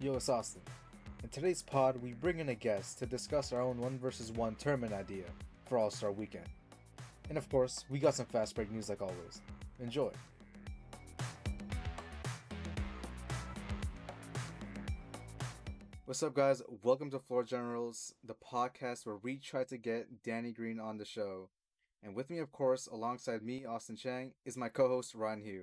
[0.00, 0.62] Yo, it's Austin.
[1.24, 4.54] In today's pod, we bring in a guest to discuss our own 1 versus 1
[4.54, 5.24] tournament idea
[5.66, 6.46] for All Star Weekend.
[7.28, 9.42] And of course, we got some fast break news like always.
[9.80, 10.12] Enjoy.
[16.04, 16.62] What's up, guys?
[16.84, 21.04] Welcome to Floor Generals, the podcast where we try to get Danny Green on the
[21.04, 21.48] show.
[22.04, 25.62] And with me, of course, alongside me, Austin Chang, is my co host, Ryan Hu.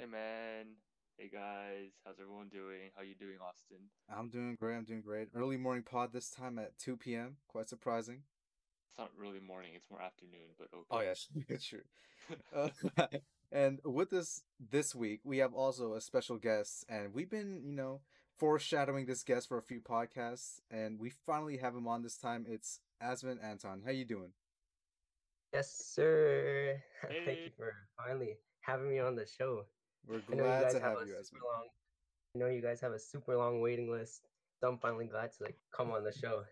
[0.00, 0.66] Hey man,
[1.18, 2.90] hey guys, how's everyone doing?
[2.94, 3.78] How you doing, Austin?
[4.08, 4.76] I'm doing great.
[4.76, 5.28] I'm doing great.
[5.34, 7.38] Early morning pod this time at 2 p.m.
[7.48, 8.22] Quite surprising.
[8.88, 10.86] It's not really morning; it's more afternoon, but okay.
[10.90, 11.82] Oh yes, it's true.
[12.54, 12.68] Uh,
[13.52, 17.72] and with us this week, we have also a special guest, and we've been, you
[17.72, 18.02] know,
[18.36, 22.44] foreshadowing this guest for a few podcasts, and we finally have him on this time.
[22.46, 23.80] It's Asvin Anton.
[23.82, 24.32] How you doing?
[25.54, 26.82] Yes, sir.
[27.24, 29.64] Thank you for finally having me on the show.
[30.06, 31.52] We're I know you glad to have have a you, super Asvin.
[31.52, 31.68] long.
[32.34, 34.22] I know you guys have a super long waiting list.
[34.60, 36.44] So I'm finally glad to like come on the show.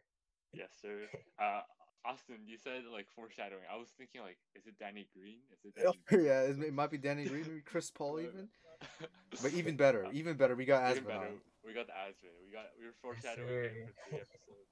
[0.53, 1.09] Yes, sir.
[1.39, 1.63] Uh,
[2.05, 3.63] Austin, you said like foreshadowing.
[3.73, 5.41] I was thinking like, is it Danny Green?
[5.53, 6.25] Is it Oh, Danny Green?
[6.27, 8.49] yeah, it it might be Danny Green, maybe Chris Paul, even.
[9.43, 11.41] But even Uh, better, even better, we got Even Asvin better, on.
[11.65, 12.33] we got the Asvin.
[12.45, 13.63] We got we were foreshadowing sir.
[13.73, 14.71] him for three episodes.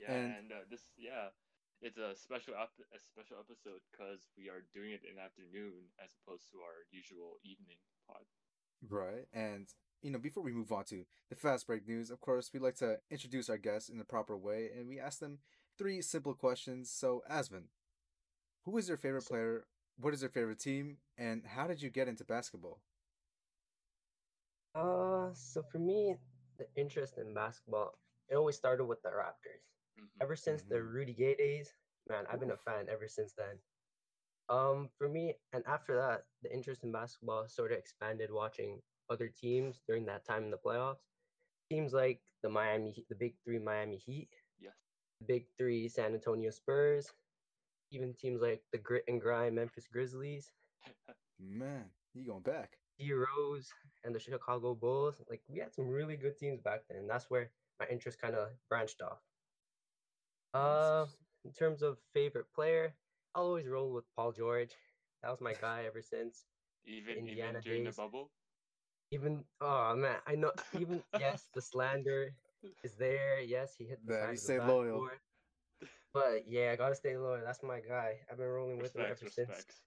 [0.00, 1.28] Yeah, And- and, uh, this yeah,
[1.82, 6.10] it's a special ep- a special episode because we are doing it in afternoon as
[6.18, 8.24] opposed to our usual evening pod.
[8.88, 9.26] Right.
[9.32, 9.68] And,
[10.02, 12.76] you know, before we move on to the fast break news, of course, we like
[12.76, 15.38] to introduce our guests in the proper way, and we ask them
[15.78, 16.90] three simple questions.
[16.90, 17.64] So, Asvin,
[18.64, 19.66] who is your favorite player?
[19.98, 20.98] What is your favorite team?
[21.16, 22.80] And how did you get into basketball?
[24.74, 26.16] Uh, so for me,
[26.58, 29.77] the interest in basketball it always started with the Raptors.
[29.98, 30.08] Mhm.
[30.20, 30.92] Ever since the Mhm.
[30.92, 31.76] Rudy Gay days,
[32.08, 33.60] man, I've been a fan ever since then.
[34.48, 39.28] Um, for me, and after that, the interest in basketball sort of expanded watching other
[39.28, 41.04] teams during that time in the playoffs.
[41.70, 44.74] Teams like the Miami, the Big Three Miami Heat, Yes.
[45.20, 47.12] the Big Three San Antonio Spurs,
[47.90, 50.52] even teams like the Grit and Grind Memphis Grizzlies,
[51.38, 52.78] Man, you going back.
[52.98, 53.72] D Rose,
[54.04, 55.22] and the Chicago Bulls.
[55.28, 57.06] Like we had some really good teams back then.
[57.06, 59.22] That's where my interest kind of branched off.
[60.54, 61.06] Uh,
[61.44, 62.94] in terms of favorite player,
[63.34, 64.74] I'll always roll with Paul George.
[65.22, 66.46] That was my guy ever since.
[66.86, 67.96] Even Indiana even during days.
[67.96, 68.30] the bubble.
[69.10, 70.52] Even oh man, I know.
[70.74, 72.34] Even yes, the slander
[72.82, 73.40] is there.
[73.40, 74.92] Yes, he hit the Yeah, side you of the stayed loyal.
[74.92, 75.20] backboard.
[76.12, 77.44] But yeah, I gotta stay loyal.
[77.44, 78.20] That's my guy.
[78.30, 79.80] I've been rolling with him Respects, ever since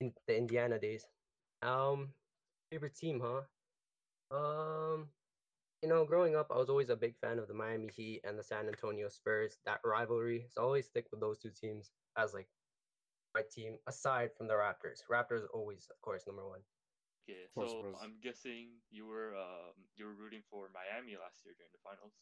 [0.00, 1.06] in the Indiana days.
[1.62, 2.14] Um,
[2.70, 3.42] favorite team, huh?
[4.34, 5.08] Um,
[5.82, 8.38] you know, growing up, I was always a big fan of the Miami Heat and
[8.38, 9.58] the San Antonio Spurs.
[9.64, 12.48] That rivalry, so I always stick with those two teams as like
[13.34, 15.00] my team, aside from the Raptors.
[15.10, 16.60] Raptors always, of course, number one.
[17.28, 17.94] Okay, so Spurs.
[18.02, 22.12] I'm guessing you were um you were rooting for Miami last year during the finals.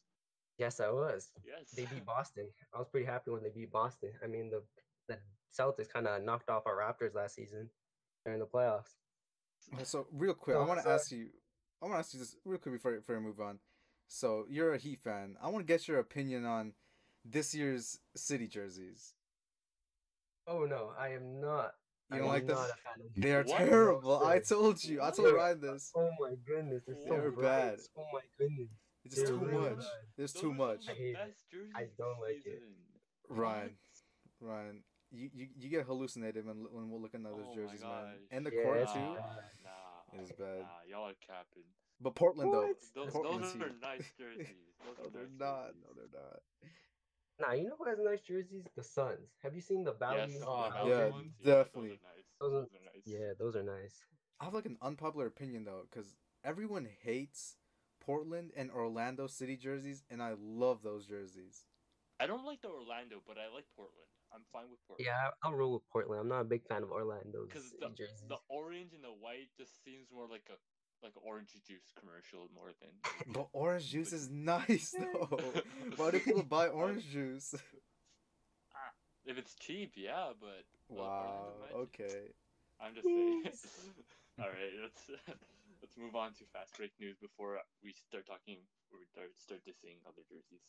[0.59, 1.31] Yes, I was.
[1.47, 1.71] Yes.
[1.75, 2.49] They beat Boston.
[2.75, 4.11] I was pretty happy when they beat Boston.
[4.23, 4.63] I mean, the
[5.09, 5.19] the
[5.59, 7.71] Celtics kind of knocked off our Raptors last season
[8.25, 8.95] during the playoffs.
[9.83, 11.29] So, real quick, I want to so- ask you,
[11.81, 13.59] I want to ask you this real quick before, before we move on.
[14.09, 15.37] So, you're a Heat fan.
[15.43, 16.73] I want to get your opinion on
[17.25, 19.15] this year's city jerseys.
[20.47, 21.73] Oh no, I am not.
[22.11, 22.57] You I don't like them?
[22.57, 23.59] not a fan of They are What?
[23.59, 24.21] terrible.
[24.21, 25.03] No, I told you.
[25.03, 25.93] I told Ryan this.
[25.95, 27.77] Oh my goodness, they're so They're bright.
[27.77, 27.79] bad.
[27.99, 28.69] Oh my goodness.
[29.05, 29.77] It's just They're too really much.
[29.77, 29.87] bad.
[30.17, 30.89] There's too much.
[30.89, 31.37] I hate it.
[31.77, 32.63] I don't this like it.
[33.29, 33.77] Ryan,
[34.41, 38.17] Ryan, you, you, you get hallucinated when when we're looking at those Oh jerseys, man.
[38.31, 39.17] And the Yeah, court it's too.
[40.23, 40.61] Is bad.
[40.61, 41.65] Nah, y'all are capping.
[42.01, 44.47] But Portland though, Those, Portland's those are nice jerseys.
[44.85, 45.67] Those No, are they're nice not.
[45.67, 45.83] jerseys.
[45.83, 46.41] No, they're not.
[47.41, 48.65] Nah, you know who has nice jerseys?
[48.77, 49.31] The Suns.
[49.43, 50.33] Have you seen the value?
[50.35, 51.91] Yes, Oh, the yeah, ones, definitely.
[51.91, 52.25] those are nice.
[52.41, 53.03] Those Those are- are nice.
[53.07, 54.01] Yeah, those are nice.
[54.41, 57.57] I have like an unpopular opinion though, because everyone hates
[58.01, 61.65] Portland and Orlando City jerseys, and I love those jerseys.
[62.21, 64.09] I don't like the Orlando, but I like Portland.
[64.35, 65.07] I'm fine with Portland.
[65.07, 66.21] Yeah, I'll roll with Portland.
[66.21, 68.23] I'm not a big fan of Orlando Because the, jerseys.
[68.29, 70.57] the orange and the white just seems more like a
[71.03, 72.91] like an orange juice commercial more than.
[73.33, 75.39] But orange juice is nice though.
[75.97, 77.55] Why do people buy orange juice?
[78.75, 78.93] Ah,
[79.25, 81.55] if it's cheap, yeah, but Wow.
[81.71, 82.35] Orlando Okay.
[82.81, 83.43] I'm just saying.
[84.39, 85.03] All right, let's
[85.83, 88.59] let's move on to fast break news before we start talking
[88.93, 90.63] or we start start dissing other jerseys.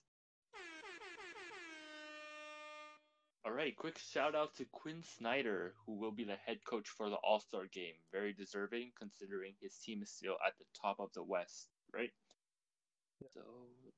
[3.45, 7.09] All right, quick shout out to Quin Snyder, who will be the head coach for
[7.09, 7.95] the All Star game.
[8.11, 12.11] Very deserving, considering his team is still at the top of the West, right?
[13.33, 13.41] So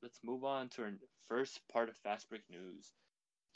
[0.04, 0.94] let's move on to our
[1.28, 2.94] first part of fast break news.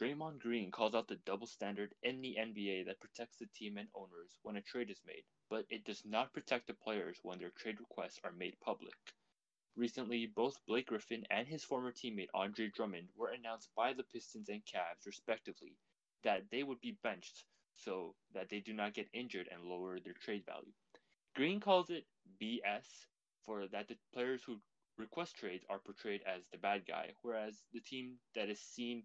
[0.02, 3.88] Draymond Green calls out the double standard in the NBA that protects the team and
[3.96, 7.52] owners when a trade is made, but it does not protect the players when their
[7.52, 8.96] trade requests are made public.
[9.75, 14.50] Recently, both Blake Griffin and his former teammate Andre Drummond were announced by the Pistons
[14.50, 15.77] and Cavs, respectively,
[16.24, 17.45] that they would be benched
[17.75, 20.74] so that they do not get injured and lower their trade value.
[21.36, 22.06] Green calls it
[22.42, 23.06] BS
[23.45, 24.62] for that the players who
[24.98, 29.04] request trades are portrayed as the bad guy, whereas the team that is seen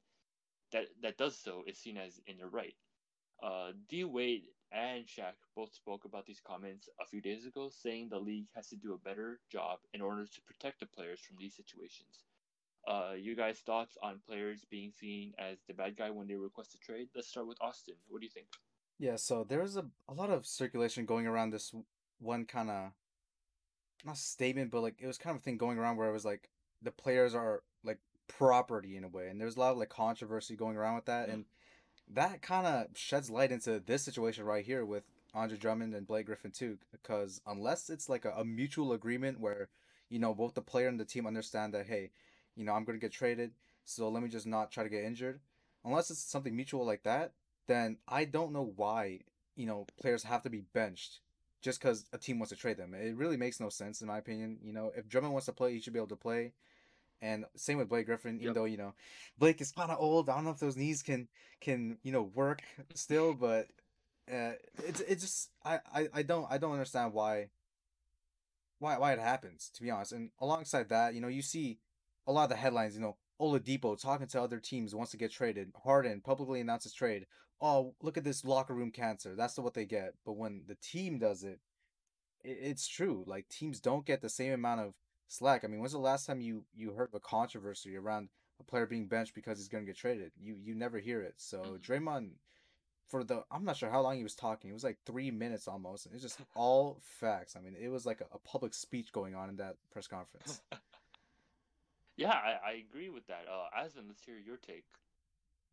[0.73, 2.77] that that does so is seen as in the right.
[3.43, 8.09] Uh, D Wade and Shaq both spoke about these comments a few days ago, saying
[8.09, 11.37] the league has to do a better job in order to protect the players from
[11.39, 12.25] these situations.
[12.87, 16.75] Uh, you guys' thoughts on players being seen as the bad guy when they request
[16.75, 17.09] a trade?
[17.15, 17.95] Let's start with Austin.
[18.09, 18.47] What do you think?
[18.99, 21.75] Yeah, so there was a, a lot of circulation going around this
[22.19, 22.91] one kind of
[24.05, 26.25] not statement, but like it was kind of a thing going around where it was
[26.25, 26.51] like
[26.83, 30.57] the players are like property in a way, and there's a lot of like controversy
[30.57, 31.45] going around with that, and
[32.15, 35.05] that kind of sheds light into this situation right here with
[35.35, 39.69] Andre Drummond and Blake Griffin too, because unless it's like a, a mutual agreement where
[40.09, 42.11] you know both the player and the team understand that hey,
[42.57, 43.53] you know I'm gonna get traded,
[43.85, 45.41] so let me just not try to get injured.
[45.85, 47.33] Unless it's something mutual like that,
[47.67, 49.21] then I don't know why
[49.57, 51.21] you know players have to be benched
[51.63, 52.95] just because a team wants to trade them.
[52.95, 54.59] It really makes no sense in my opinion.
[54.63, 56.53] You know, if Drummond wants to play, he should be able to play.
[57.23, 58.55] And same with Blake Griffin, even Yep.
[58.55, 58.95] though you know
[59.39, 60.29] Blake is kind of old.
[60.29, 61.29] I don't know if those knees can
[61.61, 62.63] can you know work
[62.95, 63.67] still, but
[64.33, 64.53] uh,
[64.85, 67.51] it's it's just I, I I don't I don't understand why
[68.79, 70.13] why why it happens to be honest.
[70.13, 71.79] And alongside that, you know, you see
[72.27, 72.95] a lot of the headlines.
[72.95, 75.73] You know, Oladipo talking to other teams wants to get traded.
[75.85, 77.27] Harden publicly announces trade.
[77.61, 79.35] Oh, look at this locker room cancer.
[79.37, 80.15] That's what they get.
[80.25, 81.61] But when the team does it,
[82.43, 83.25] it it's true.
[83.27, 84.95] Like teams don't get the same amount of
[85.31, 85.65] slack.
[85.65, 88.29] I mean, when's the last time you you heard of a controversy around
[88.59, 90.33] a player being benched because he's going to get traded?
[90.39, 91.35] You you never hear it.
[91.37, 91.81] So Mhm.
[91.81, 92.31] Draymond,
[93.09, 94.71] for the I'm not sure how long he was talking.
[94.71, 96.07] It was like three minutes almost.
[96.07, 97.57] and It's just all facts.
[97.57, 100.61] I mean, it was like a, a public speech going on in that press conference.
[102.17, 103.47] Yeah, I, I agree with that.
[103.51, 104.85] Uh, Asvin, let's hear your take.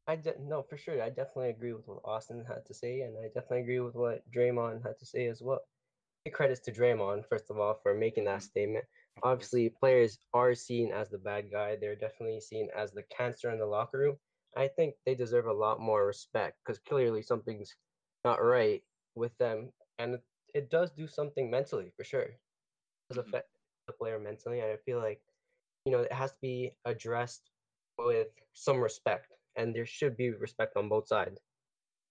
[0.07, 1.01] I de- no, for sure.
[1.01, 4.23] I definitely agree with what Austin had to say, and I definitely agree with what
[4.31, 5.59] Draymond had to say as well.
[6.23, 8.43] Big credits to Draymond, first of all, for making that Mhm.
[8.43, 8.85] statement.
[9.23, 11.75] Obviously, players are seen as the bad guy.
[11.75, 14.19] They're definitely seen as the cancer in the locker room.
[14.55, 17.75] I think they deserve a lot more respect because clearly something's
[18.23, 18.83] not right
[19.15, 22.23] with them, and it, it does do something mentally for sure.
[22.23, 22.39] It
[23.09, 23.19] does Mhm.
[23.19, 23.49] affect
[23.87, 25.21] the player mentally, and I feel like
[25.85, 27.51] you know it has to be addressed
[27.97, 31.41] with some respect, and there should be respect on both sides,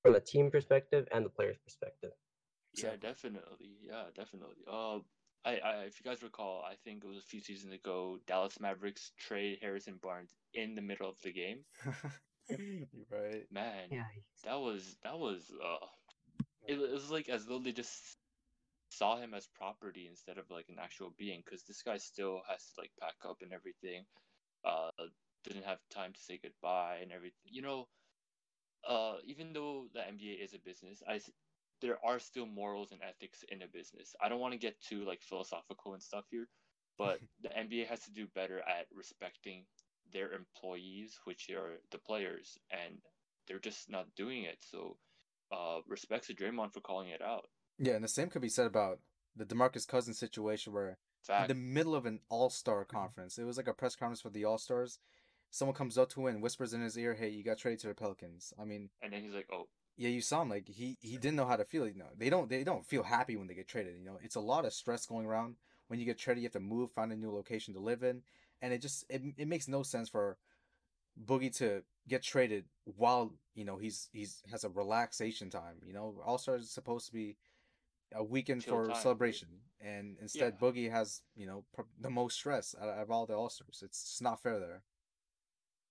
[0.03, 2.13] from the team perspective and the player's perspective.
[2.75, 3.79] Yeah, definitely.
[3.81, 4.65] Yeah, definitely.
[4.67, 5.01] Uh,
[5.47, 8.61] I, I, if you guys recall, I think it was a few seasons ago, Dallas
[8.61, 11.65] Mavericks trade Harrison Barnes in the middle of the game.
[12.93, 13.47] You're right.
[13.51, 14.07] Man, Yeah,
[14.45, 15.87] that was that was uh,
[16.67, 18.19] it, it was like as though they just
[18.91, 22.73] saw him as property instead of like an actual being, because this guy still has
[22.73, 24.07] to like pack up and everything.
[24.65, 24.91] Uh,
[25.45, 27.41] didn't have time to say goodbye and everything.
[27.45, 27.89] You know,
[28.87, 31.31] uh, even though the NBA is a business, I s-
[31.81, 34.15] there are still morals and ethics in a business.
[34.23, 36.49] I don't want to get too like philosophical and stuff here,
[36.99, 39.65] but the NBA has to do better at respecting
[40.13, 42.99] their employees, which are the players, and
[43.47, 44.59] they're just not doing it.
[44.61, 44.97] So,
[45.53, 47.47] uh, respects to Draymond for calling it out.
[47.79, 49.01] Yeah, and the same could be said about
[49.37, 53.69] the Demarcus Cousins situation where in the middle of an all-star conference, it was like
[53.69, 54.99] a press conference for the all-stars.
[55.51, 57.89] Someone comes up to him and whispers in his ear, "Hey, you got traded to
[57.89, 60.99] the Pelicans." I mean, and then he's like, "Oh, yeah, you saw him like he
[61.01, 61.87] he didn't know how to feel.
[61.87, 63.97] You know, they don't they don't feel happy when they get traded.
[63.99, 65.57] You know, it's a lot of stress going around.
[65.89, 68.23] When you get traded, you have to move, find a new location to live in,
[68.61, 70.37] and it just it, it makes no sense for
[71.25, 75.77] Boogie to get traded while you know he's he's has a relaxation time.
[75.87, 77.37] You know, All Stars is supposed to be
[78.15, 79.49] a weekend Chill for time, celebration,
[79.81, 80.69] and instead Yeah.
[80.69, 83.83] Boogie has you know pr- the most stress out of all the All Stars.
[83.83, 84.83] It's just not fair there.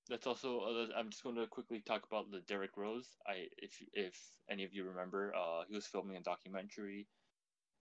[0.09, 0.59] That's also.
[0.59, 3.07] Uh, I'm just going to quickly talk about the Derrick Rose.
[3.27, 4.15] I, if if
[4.49, 7.07] any of you remember, uh, he was filming a documentary,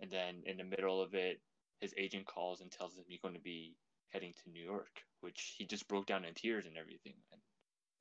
[0.01, 1.41] and then in the middle of it,
[1.81, 3.77] his agent calls and tells him he's going to be
[4.09, 7.15] heading to New York, which he just broke down in tears and everything.
[7.33, 7.41] And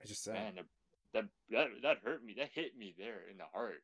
[0.02, 0.66] I just said, man, that
[1.14, 2.36] that that, that hurt me.
[2.38, 3.84] That hit me there in the heart.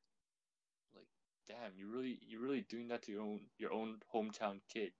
[0.95, 1.07] Like,
[1.47, 4.91] damn, you really you're really doing that to your own your own hometown kid.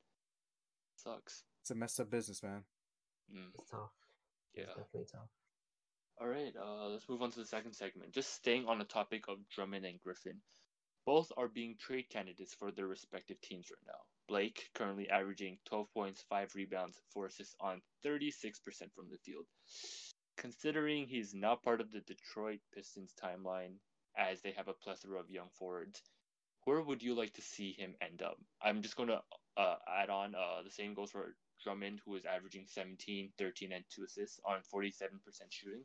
[0.96, 1.44] Sucks.
[1.62, 2.64] it's a messed up business, man.
[3.34, 3.99] Mm, it's tough.
[4.60, 4.66] Yeah.
[4.68, 5.30] It's definitely tough.
[6.22, 8.12] All right, uh, let's move on to the second segment.
[8.12, 10.42] Just staying on the topic of Drummond and Griffin.
[11.06, 14.02] Both are being trade candidates for their respective teams right now.
[14.28, 18.54] Blake currently averaging 12 points, 5 rebounds, 4 assists on 36%
[18.94, 19.46] from the field.
[20.38, 23.76] Considering he's not part of the Detroit Pistons timeline,
[24.18, 26.02] as they have a plethora of young forwards,
[26.66, 28.38] where would you like to see him end up?
[28.62, 29.22] I'm just going to
[29.58, 33.84] uh, add on uh, the same goes for Drummond, who is averaging 17, 13, and
[33.94, 35.84] 2 assists on 47% shooting.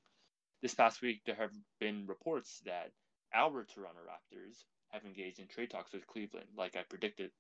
[0.63, 2.93] This past week, there have been reports that
[3.35, 7.31] our Toronto Raptors have engaged in trade talks with Cleveland, like I predicted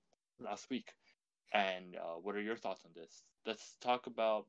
[0.40, 0.92] last week.
[1.52, 3.22] And uh, what are your thoughts on this?
[3.46, 4.46] Let's talk about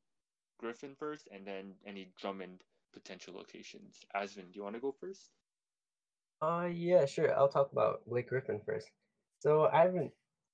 [0.59, 2.63] Griffin first, and then any Drummond
[2.93, 3.99] potential locations.
[4.15, 5.29] Asvin, do you want to go first?
[6.41, 7.37] Uh, yeah, sure.
[7.37, 8.89] I'll talk about Blake Griffin first.
[9.39, 10.11] So I haven't.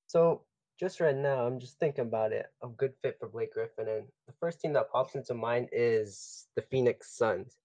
[0.08, 0.42] So
[0.82, 2.48] just right now, I'm just thinking about it.
[2.64, 6.48] A good fit for Blake Griffin, and the first team that pops into mind is
[6.56, 7.58] the Phoenix Suns,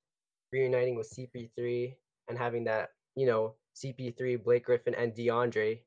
[0.53, 1.95] reuniting with CP3
[2.29, 5.81] and having that, you know, CP3, Blake Griffin, and DeAndre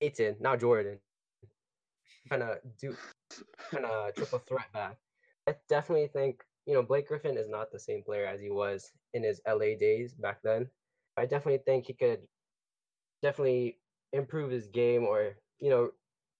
[0.00, 0.98] Ayton, not Jordan,
[2.28, 2.96] kind of do
[3.70, 4.96] kind of triple threat back.
[5.48, 8.90] I definitely think you know Blake Griffin is not the same player as he was
[9.14, 10.68] in his LA days back then.
[11.16, 12.22] I definitely think he could
[13.22, 13.78] definitely
[14.12, 15.90] improve his game or you know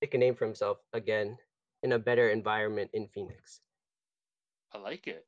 [0.02, 1.38] make a name for himself again
[1.82, 3.60] in a better environment in Phoenix.
[4.72, 5.24] I like it.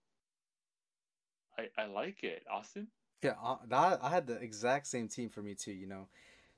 [1.56, 2.88] I I like it, Austin.
[3.22, 5.72] Yeah, uh, that, I had the exact same team for me too.
[5.72, 6.08] You know,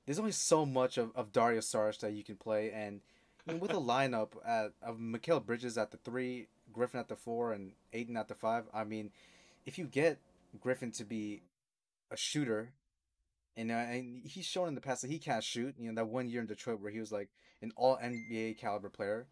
[0.05, 3.01] there's only so much of, of Dario Saric that you can play, and
[3.47, 7.15] I mean, with a lineup at, of Mikal Bridges at the three, Griffin at the
[7.15, 8.65] four, and Ayton at the five.
[8.73, 9.11] I mean,
[9.65, 10.17] if you get
[10.59, 11.43] Griffin to be
[12.09, 12.73] a shooter,
[13.57, 15.75] and, uh, and he's shown in the past that he can't shoot.
[15.77, 17.29] You know, that one year in Detroit where he was like
[17.61, 19.27] an All NBA caliber player.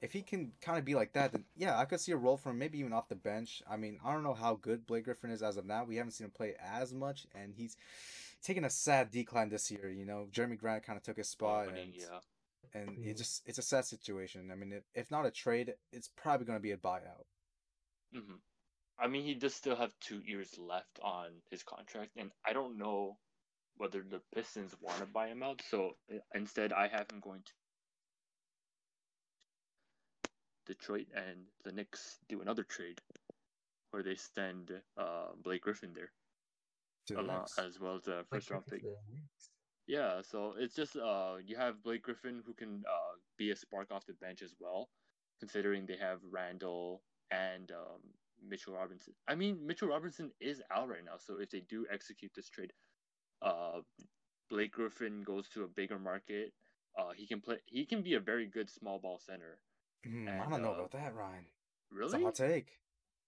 [0.00, 2.36] If he can kind of be like that, then yeah, I could see a role
[2.36, 3.62] for him, maybe even off the bench.
[3.68, 5.84] I mean, I don't know how good Blake Griffin is as of now.
[5.84, 7.76] We haven't seen him play as much, and he's
[8.42, 9.90] taking a sad decline this year.
[9.90, 12.20] You know, Jerami Grant kind of took his spot, and yeah
[12.74, 14.50] and it just it's a sad situation.
[14.52, 17.26] I mean, if, if not a trade, it's probably going to be a buyout.
[18.14, 18.36] Mm-hmm.
[18.98, 22.78] I mean, he does still have two years left on his contract, and I don't
[22.78, 23.16] know
[23.80, 25.62] whether the Pistons want to buy him out.
[25.70, 25.96] So
[26.34, 27.52] instead, I have him going to
[30.66, 33.00] Detroit, and the Knicks do another trade
[33.90, 36.12] where they send uh, Blake Griffin there,
[37.16, 38.84] along, as well as a first round pick.
[39.86, 43.90] Yeah, so it's just uh you have Blake Griffin who can uh be a spark
[43.90, 44.90] off the bench as well,
[45.40, 48.00] considering they have Randle and um,
[48.46, 49.14] Mitchell Robinson.
[49.28, 52.72] I mean, Mitchell Robinson is out right now, so if they do execute this trade,
[53.42, 53.80] uh,
[54.48, 56.52] Blake Griffin goes to a bigger market.
[56.98, 57.58] Uh, he can play.
[57.66, 59.58] He can be a very good small ball center.
[60.06, 61.44] Mm, and, I don't know uh, about that, Ryan.
[61.90, 62.06] Really?
[62.06, 62.78] It's a hot take.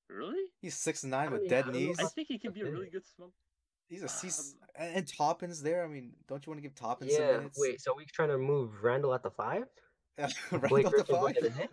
[0.08, 0.42] Really?
[0.60, 1.98] He's six nine with mean, dead knees.
[1.98, 3.32] I think he can be a really good small.
[3.88, 4.28] He's a C.
[4.28, 5.84] Um, and Toppin's there.
[5.84, 7.58] I mean, don't you want to give Toppin yeah, some minutes?
[7.60, 9.64] Wait, so we're trying to move Randle at the five?
[10.50, 11.68] Randle at the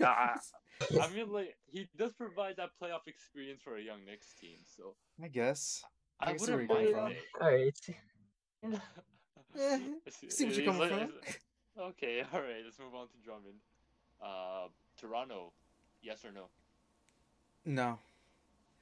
[0.00, 0.40] five.
[1.00, 4.96] I mean, like he does provide that playoff experience for a young Knicks team, so
[5.22, 5.84] I guess
[6.22, 7.18] I, I wouldn't mind it.
[7.40, 7.78] All right.
[9.54, 9.76] Yeah.
[9.76, 9.78] yeah.
[10.28, 11.10] See what you're coming from.
[11.78, 12.62] Okay, all right.
[12.64, 13.54] Let's move on to Drummond.
[14.22, 14.68] Uh,
[15.00, 15.52] Toronto,
[16.02, 16.44] yes or no?
[17.64, 17.98] No.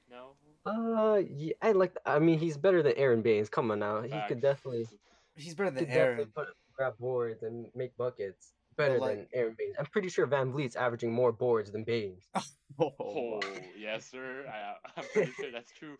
[0.09, 0.35] No.
[0.65, 1.95] Uh, yeah, I like.
[2.05, 3.47] I mean, he's better than Aron Baynes.
[3.47, 4.87] Come on now, he could definitely.
[5.35, 6.27] He's better than Aron.
[6.35, 8.51] Put, grab boards and make buckets.
[8.77, 9.75] Better like, than Aron Baynes.
[9.79, 12.27] I'm pretty sure VanVleet's averaging more boards than Baynes.
[12.79, 13.39] oh, oh
[13.77, 14.45] yes, sir.
[14.47, 15.97] I, am pretty sure that's true.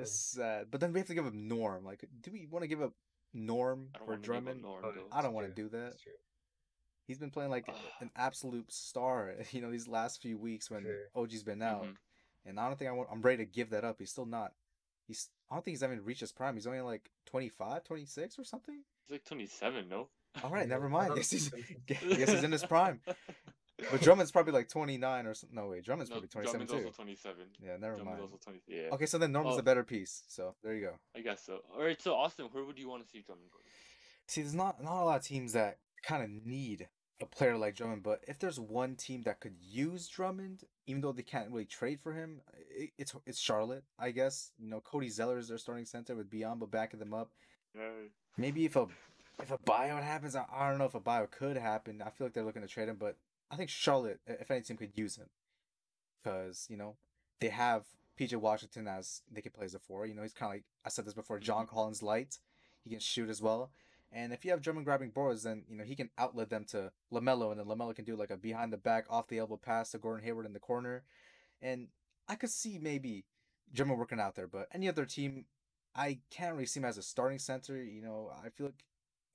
[0.00, 1.84] It's sad, but then we have to give him Norm.
[1.84, 2.92] Like, do we want to give up
[3.34, 4.62] Norm for Drummond?
[4.62, 5.94] Norm, oh, I don't want to do that.
[7.06, 7.68] He's been playing like
[8.00, 9.34] an absolute star.
[9.50, 11.08] You know, these last few weeks when sure.
[11.14, 11.82] OG's been out.
[11.82, 11.92] Mm-hmm
[12.48, 13.96] and I don't think I want, I'm ready to give that up.
[13.98, 14.52] He's still not.
[15.06, 16.54] He's I don't think he's even reached his prime.
[16.54, 18.82] He's only like 25, 26 or something.
[19.06, 20.08] He's like 27, no?
[20.44, 21.12] All right, never mind.
[21.16, 21.52] Yes, he's
[21.88, 23.00] yes he's in his prime.
[23.90, 25.54] But Drummond's probably like 29 or something.
[25.54, 26.88] No, wait, Drummond's no, probably 27 Drummond's too.
[26.88, 27.44] also 27.
[27.60, 28.20] Yeah, never Drummond's mind.
[28.20, 28.88] Also 20, yeah.
[28.92, 29.58] Okay, so then Norm's oh.
[29.58, 30.24] a better piece.
[30.26, 30.92] So there you go.
[31.16, 31.60] I guess so.
[31.74, 33.58] All right, so Austin, where would you want to see Drummond go?
[34.26, 36.88] See, there's not not a lot of teams that kind of need
[37.20, 41.12] a player like Drummond, but if there's one team that could use Drummond, even though
[41.12, 42.40] they can't really trade for him,
[42.70, 44.50] it, it's it's Charlotte, I guess.
[44.58, 47.30] You know, Cody Zeller is their starting center with Biyombo backing them up.
[48.36, 48.86] Maybe if a
[49.40, 52.02] if a buyout happens, I, I don't know if a buyout could happen.
[52.04, 53.16] I feel like they're looking to trade him, but
[53.50, 55.28] I think Charlotte, if any team, could use him
[56.22, 56.96] because you know
[57.40, 57.84] they have
[58.18, 60.06] PJ Washington as they can play as a four.
[60.06, 61.74] You know, he's kind of like I said this before, John mm-hmm.
[61.74, 62.38] Collins light.
[62.84, 63.70] He can shoot as well.
[64.10, 66.92] And if you have Drummond grabbing boards, then you know he can outlet them to
[67.12, 69.90] Lamelo, and then Lamelo can do like a behind the back, off the elbow pass
[69.90, 71.04] to Gordon Hayward in the corner.
[71.60, 71.88] And
[72.28, 73.24] I could see maybe
[73.72, 75.44] Drummond working out there, but any other team,
[75.94, 77.82] I can't really see him as a starting center.
[77.82, 78.84] You know, I feel like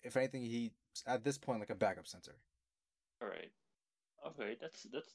[0.03, 0.71] if anything, he
[1.07, 2.35] at this point like a backup center.
[3.21, 3.51] All right,
[4.27, 5.09] okay, that's that's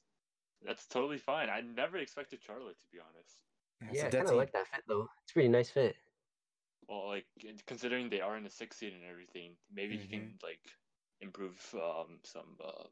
[0.64, 1.48] that's totally fine.
[1.50, 3.94] I never expected Charlotte to be honest.
[3.94, 5.08] Yeah, I kind of like that fit though.
[5.22, 5.96] It's a pretty nice fit
[6.88, 7.26] well, like
[7.66, 10.02] considering they are in the sixth seed and everything, maybe mm-hmm.
[10.02, 10.46] he can mm-hmm.
[10.46, 10.60] like
[11.20, 12.84] improve um some uh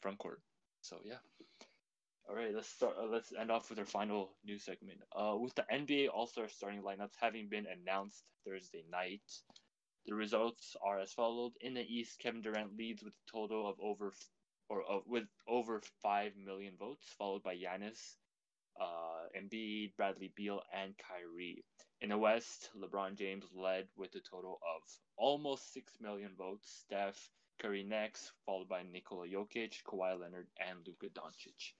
[0.00, 0.40] front court
[0.82, 1.18] So yeah.
[2.28, 2.94] All right, let's start.
[3.00, 4.98] Uh, let's end off with our final news segment.
[5.14, 9.22] Uh, with the NBA All Star starting lineups having been announced Thursday night,
[10.06, 11.52] the results are as followed.
[11.60, 14.12] In the East, Kevin Durant leads with a total of over,
[14.68, 18.16] or with over five million votes, followed by Giannis,
[18.80, 21.64] uh, Embiid, Bradley Beal, and Kyrie.
[22.00, 24.82] In the West, LeBron James led with a total of
[25.16, 26.84] almost six million votes.
[26.84, 31.72] Steph Curry next, followed by Nikola Jokic, Kawhi Leonard, and Luka Doncic.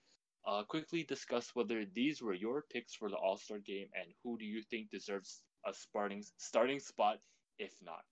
[0.46, 4.38] Uh, quickly discuss whether these were your picks for the All Star game and who
[4.38, 7.18] do you think deserves a starting starting spot,
[7.58, 8.04] if not.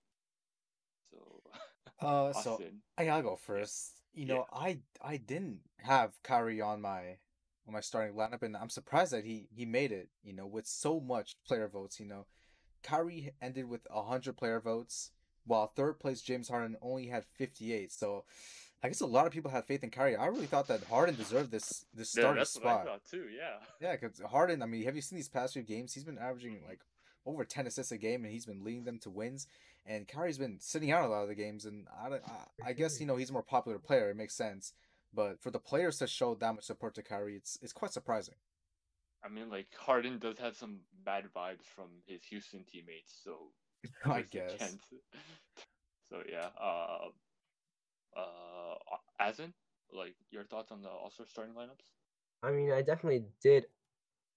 [2.01, 2.61] So, uh, so
[2.99, 3.93] I gotta go first.
[4.13, 4.59] You know, yeah.
[4.59, 7.19] I I didn't have Kyrie on my
[7.67, 10.09] on my starting lineup, and I'm surprised that he he made it.
[10.23, 11.99] You know, with so much player votes.
[11.99, 12.27] You know,
[12.83, 15.11] Kyrie ended with hundred player votes,
[15.47, 17.93] while third place James Harden only had 58.
[17.93, 18.25] So
[18.83, 20.17] I guess a lot of people had faith in Kyrie.
[20.17, 22.65] I really thought that Harden deserved this this starting yeah, that's spot.
[22.65, 23.25] What I thought too.
[23.35, 23.57] Yeah.
[23.81, 24.63] Yeah, because Harden.
[24.63, 25.95] I mean, have you seen these past few games?
[25.95, 26.81] He's been averaging like
[27.27, 29.47] over ten assists a game, and he's been leading them to wins.
[29.87, 33.01] And Kyrie's been sitting out a lot of the games, and I, I, I guess
[33.01, 34.11] you know he's a more popular player.
[34.11, 34.73] It makes sense,
[35.13, 38.35] but for the players to show that much support to Kyrie, it's it's quite surprising.
[39.25, 43.51] I mean, like Harden does have some bad vibes from his Houston teammates, so
[44.05, 44.53] I guess.
[46.09, 47.09] so yeah, uh,
[48.17, 48.75] uh,
[49.21, 49.53] Asvin,
[49.93, 51.85] like your thoughts on the All Star starting lineups?
[52.43, 53.67] I mean, I definitely did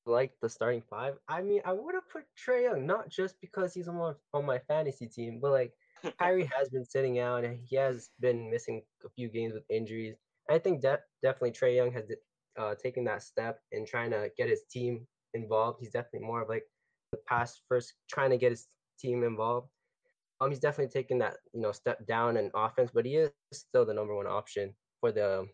[0.07, 1.15] like the starting five.
[1.27, 4.45] I mean, I would have put Trae Young not just because he's on my, on
[4.45, 5.73] my fantasy team, but like
[6.19, 10.15] Kyrie has been sitting out and he has been missing a few games with injuries.
[10.49, 12.05] I think de- definitely Trae Young has
[12.57, 15.79] uh, taken that step in trying to get his team involved.
[15.79, 16.63] He's definitely more of like
[17.11, 18.67] the past first trying to get his
[18.99, 19.69] team involved.
[20.39, 23.85] Um, he's definitely taken that you know step down in offense, but he is still
[23.85, 25.47] the number one option for the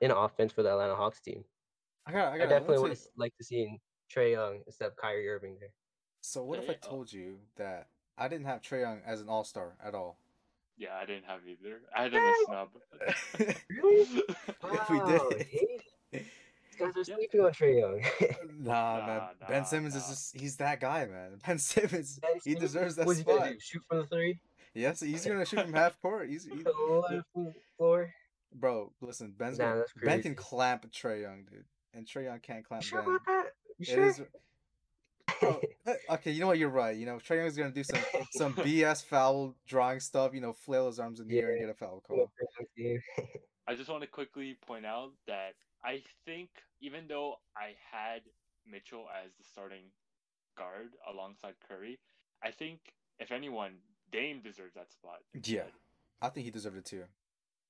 [0.00, 1.44] in offense for the Atlanta Hawks team.
[2.08, 3.78] I, got, I, got, I definitely would like to see
[4.14, 5.70] Trae Young instead of Kyrie Irving there.
[6.22, 9.44] So what if I told you that I didn't have Trae Young as an All
[9.44, 10.18] Star at all?
[10.76, 11.80] Yeah, I didn't have either.
[11.96, 12.68] I had him a snub.
[13.70, 14.22] really?
[14.62, 15.42] Wow, we
[16.12, 16.24] did
[16.78, 18.00] guys are sleeping on Trae Young.
[18.60, 19.20] nah, nah, man.
[19.40, 20.00] Nah, ben Simmons nah.
[20.00, 21.38] is just—he's that guy, man.
[21.46, 23.46] Ben Simmons, ben he deserves that What's spot.
[23.46, 23.60] He do?
[23.60, 24.38] Shoot from the three?
[24.74, 26.28] Yes, he's gonna shoot from half court.
[26.28, 26.64] He's, he's
[27.76, 28.12] floor.
[28.54, 31.64] Bro, listen, Ben's nah, gonna, Ben can clamp Trae Young, dude,
[31.94, 33.10] and Trae Young can't clamp you sure Ben.
[33.10, 33.46] About that?
[33.78, 34.06] You sure?
[34.06, 34.22] Is,
[35.40, 36.58] bro, eh, okay, you know what?
[36.58, 36.96] You're right.
[36.96, 38.00] You know, Trae Young's gonna do some
[38.32, 40.34] some BS foul drawing stuff.
[40.34, 41.42] You know, flail his arms in the yeah.
[41.42, 42.30] air and get a foul call.
[43.68, 46.48] I just want to quickly point out that I think
[46.80, 48.22] even though I had
[48.70, 49.84] Mitchell as the starting
[50.56, 51.98] guard alongside Curry,
[52.42, 52.80] I think
[53.18, 53.74] if anyone,
[54.10, 55.18] Dame deserves that spot.
[55.44, 55.64] Yeah,
[56.22, 57.04] I think he deserved it too,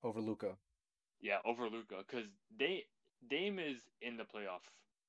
[0.02, 0.56] over Luka.
[1.20, 2.26] Yeah, over Luka, because
[2.56, 2.82] Dame
[3.28, 4.64] Dame is in the playoff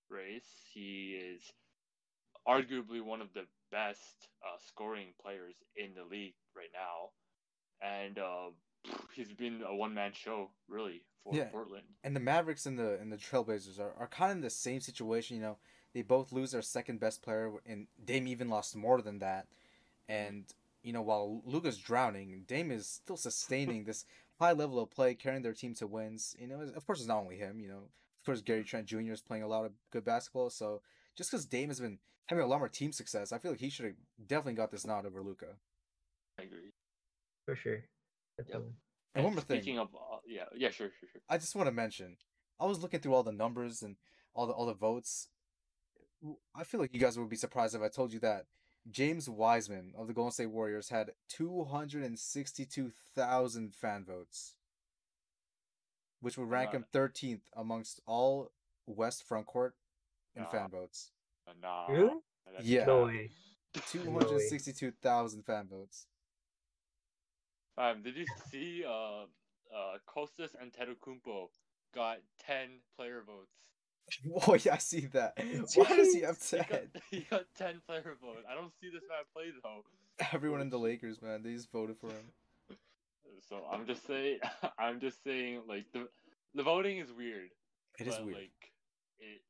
[0.09, 0.47] race.
[0.73, 1.41] He is
[2.47, 8.49] arguably one of the best uh, scoring players in the league right now, and uh,
[9.13, 11.45] he's been a one man show really for yeah.
[11.45, 11.83] Portland.
[12.03, 14.81] And the Mavericks and the and the Trailblazers are, are kind of in the same
[14.81, 15.37] situation.
[15.37, 15.57] You know,
[15.93, 19.47] they both lose their second best player, and Dame even lost more than that.
[20.07, 20.45] And
[20.83, 24.05] you know, while Luka's drowning, Dame is still sustaining this
[24.39, 26.35] high level of play, carrying their team to wins.
[26.39, 27.59] You know, of course, it's not only him.
[27.59, 29.11] You know, of course, Gary Trent Jr.
[29.11, 30.49] is playing a lot of good basketball.
[30.49, 30.81] So
[31.15, 33.69] just because Dame has been having a lot more team success, I feel like he
[33.69, 33.95] should have
[34.27, 35.57] definitely got this nod over Luka.
[36.39, 36.71] I agree.
[37.45, 37.83] For sure.
[38.47, 38.63] Yep.
[39.15, 39.61] And, one more thing.
[39.61, 41.21] Speaking of, uh, yeah, yeah, sure, sure, sure.
[41.27, 42.15] I just want to mention,
[42.59, 43.95] I was looking through all the numbers and
[44.33, 45.29] all the all the votes.
[46.55, 48.45] I feel like you guys would be surprised if I told you that
[48.89, 54.55] James Wiseman of the Golden State Warriors had two hundred and sixty-two thousand fan votes,
[56.21, 58.51] which would rank him thirteenth amongst all
[58.87, 59.75] West front court
[60.35, 60.49] in nah.
[60.49, 61.11] fan votes.
[61.47, 61.87] Uh, nah.
[61.87, 62.17] Really?
[62.63, 62.85] Yeah.
[62.85, 63.29] No way.
[63.91, 66.07] Two hundred sixty-two thousand fan votes.
[67.77, 69.25] Um, did you see uh
[69.73, 71.49] uh Kostas Antetokounmpo
[71.93, 73.53] got ten player votes?
[74.47, 75.33] Oh yeah, I see that.
[75.75, 76.63] Why does he have ten?
[76.63, 78.45] He got, he got ten player votes.
[78.49, 79.83] I don't see this man play though.
[80.33, 82.77] Everyone in the Lakers, man, they just voted for him.
[83.47, 84.39] So I'm just saying,
[84.77, 86.07] I'm just saying, like the
[86.53, 87.49] the voting is weird.
[87.99, 88.35] It is weird.
[88.35, 88.71] Like
[89.19, 89.41] it,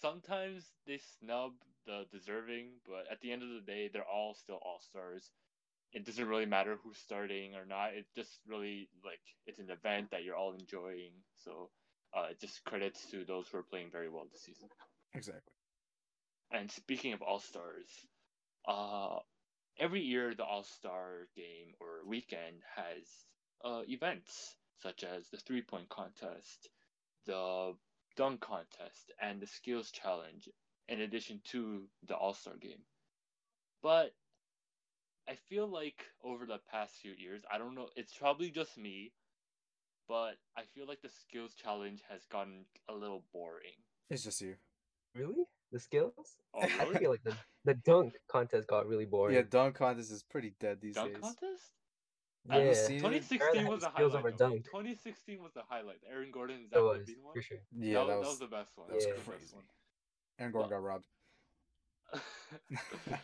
[0.00, 1.52] sometimes they snub
[1.86, 5.30] the deserving, but at the end of the day, they're all still all stars
[5.92, 7.94] it doesn't really matter who's starting or not.
[7.94, 11.12] It just really like it's an event that you're all enjoying.
[11.42, 11.70] So
[12.16, 14.68] uh, just credits to those who are playing very well this season.
[15.14, 15.52] Exactly.
[16.52, 17.88] And speaking of all stars,
[18.68, 19.18] uh,
[19.78, 23.04] every year the All Star game or weekend has
[23.64, 26.68] uh, events such as the three point contest,
[27.26, 27.74] the
[28.16, 30.48] dunk contest and the skills challenge
[30.88, 32.82] in addition to the all-star game
[33.82, 34.12] but
[35.28, 39.12] i feel like over the past few years i don't know it's probably just me
[40.08, 43.76] but i feel like the skills challenge has gotten a little boring
[44.10, 44.54] It's just you.
[45.14, 45.44] Really?
[45.72, 46.36] The skills?
[46.54, 46.98] oh I really?
[46.98, 49.34] feel like the, the dunk contest got really boring.
[49.34, 51.22] Yeah, dunk contest is pretty dead these dunk days.
[51.22, 51.64] Dunk contest
[52.48, 52.72] Yeah.
[52.74, 54.26] seen 2016 was the a skills highlight.
[54.26, 54.64] over dunk.
[54.66, 56.00] 2016 was the highlight.
[56.08, 57.34] Aaron Gordon, is that was, LaVine one.
[57.34, 57.58] for sure.
[57.76, 58.86] Yeah, that, that was, was, that was the best one.
[58.88, 59.12] that was Yeah.
[59.12, 59.54] the best crazy.
[59.56, 59.64] one.
[60.38, 61.06] Aaron Gordon got robbed.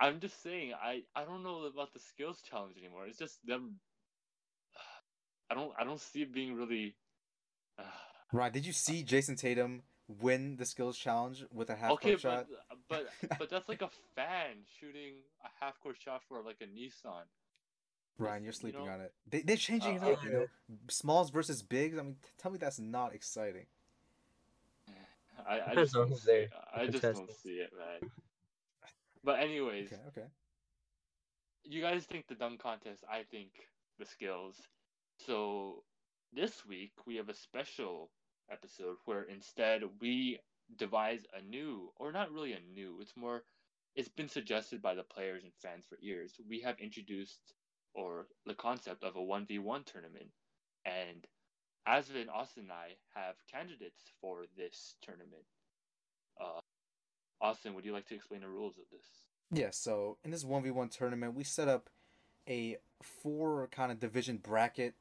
[0.00, 3.06] I'm just saying, I I don't know about the skills challenge anymore.
[3.06, 3.80] It's just them.
[5.50, 6.94] I don't I don't see it being really.
[7.78, 7.82] Uh,
[8.32, 8.52] Right?
[8.52, 9.82] Did you see Jayson Tatum
[10.20, 12.46] win the skills challenge with a half okay, court shot?
[12.88, 16.66] but but but that's like a fan shooting a half court shot for like a
[16.66, 17.24] Nissan.
[18.18, 19.12] Ryan, you're you sleeping know- on it.
[19.30, 20.46] They they're changing it Uh, up, you know.
[20.90, 21.96] Smalls versus bigs.
[21.98, 23.66] I mean, t- tell me that's not exciting.
[25.48, 26.50] I, I just don't see it.
[26.74, 28.10] I just don't see it, man.
[29.24, 30.26] But anyways, Okay, okay.
[31.64, 33.50] you guys think the dunk contest, I think
[33.98, 34.56] the skills.
[35.26, 35.82] So
[36.32, 38.10] this week we have a special
[38.50, 40.38] episode where instead we
[40.76, 43.42] devise a new, or not really a new, it's more,
[43.94, 46.34] it's been suggested by the players and fans for years.
[46.48, 47.54] We have introduced
[47.94, 50.28] or the concept of a 1v1 tournament.
[50.84, 51.26] And
[51.86, 55.44] Asvin, Austin, and I have candidates for this tournament.
[56.40, 56.60] Uh,
[57.40, 59.06] Austin, would you like to explain the rules of this?
[59.50, 61.88] Yeah, so in this 1v1 tournament, we set up
[62.48, 64.94] a four kind of division bracket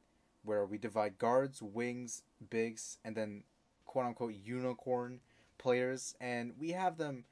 [0.47, 3.43] where we divide guards, wings, bigs, and then
[3.85, 5.19] quote unquote unicorn
[5.57, 6.15] players.
[6.21, 7.25] And we have them,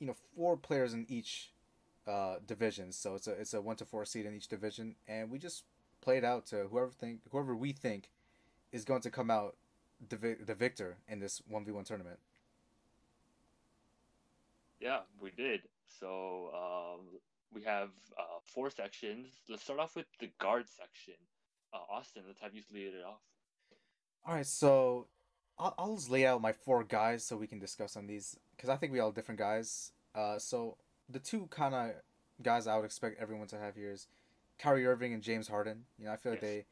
[0.00, 1.50] you know, four players in each
[2.06, 2.92] uh, division.
[2.92, 4.96] So it's a it's a one to four seed in each division.
[5.06, 5.64] And we just
[6.00, 8.10] play it out to whoever think whoever we think
[8.72, 9.54] is going to come out
[10.08, 12.18] the, the victor in this 1v1 tournament.
[14.80, 15.62] Yeah, we did.
[16.00, 17.06] So um,
[17.52, 19.28] we have uh, four sections.
[19.48, 21.14] Let's start off with the guard section.
[21.72, 23.20] Uh, Austin, let's have you lead it off.
[24.24, 25.06] All right, so
[25.58, 28.70] I'll, I'll just lay out my four guys so we can discuss on these because
[28.70, 29.92] I think we all different guys.
[30.14, 30.76] Uh, so
[31.08, 31.90] the two kind of
[32.42, 34.06] guys I would expect everyone to have here is
[34.58, 35.84] Kyrie Irving and James Harden.
[35.98, 36.66] You know, I feel like they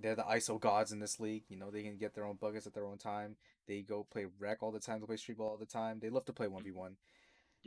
[0.00, 1.44] they're the ISO gods in this league.
[1.48, 3.36] You know, they can get their own buckets at their own time.
[3.66, 5.00] They go play rec all the time.
[5.00, 5.98] They play street ball all the time.
[6.00, 6.96] They love to play one v one.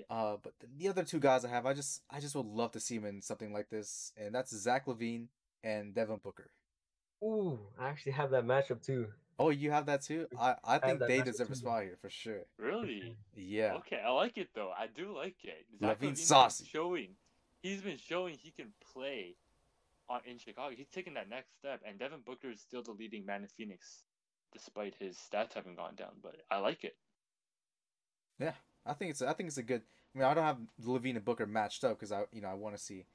[0.09, 2.71] Uh, but the, the other two guys I have, I just I just would love
[2.73, 5.27] to see them in something like this, and that's Zach LaVine
[5.63, 6.49] and Devin Booker.
[7.23, 9.07] Ooh, I actually have that matchup too.
[9.39, 10.27] Oh, you have that too.
[10.39, 11.55] I I have think they deserve a too.
[11.55, 12.41] spot here for sure.
[12.57, 13.15] Really?
[13.35, 13.73] Yeah.
[13.75, 14.71] Okay, I like it though.
[14.77, 15.65] I do like it.
[15.81, 16.65] LaVine's LaVine's saucy.
[16.65, 17.09] Showing,
[17.61, 19.35] he's been showing he can play
[20.09, 20.75] on in Chicago.
[20.75, 24.03] He's taking that next step, and Devin Booker is still the leading man in Phoenix,
[24.53, 26.11] despite his stats having gone down.
[26.21, 26.95] But I like it.
[28.39, 28.53] Yeah,
[28.85, 29.81] I think it's I think it's a good.
[30.13, 32.53] I mean, I don't have LaVine and Booker matched up because I you know I
[32.55, 33.05] want to see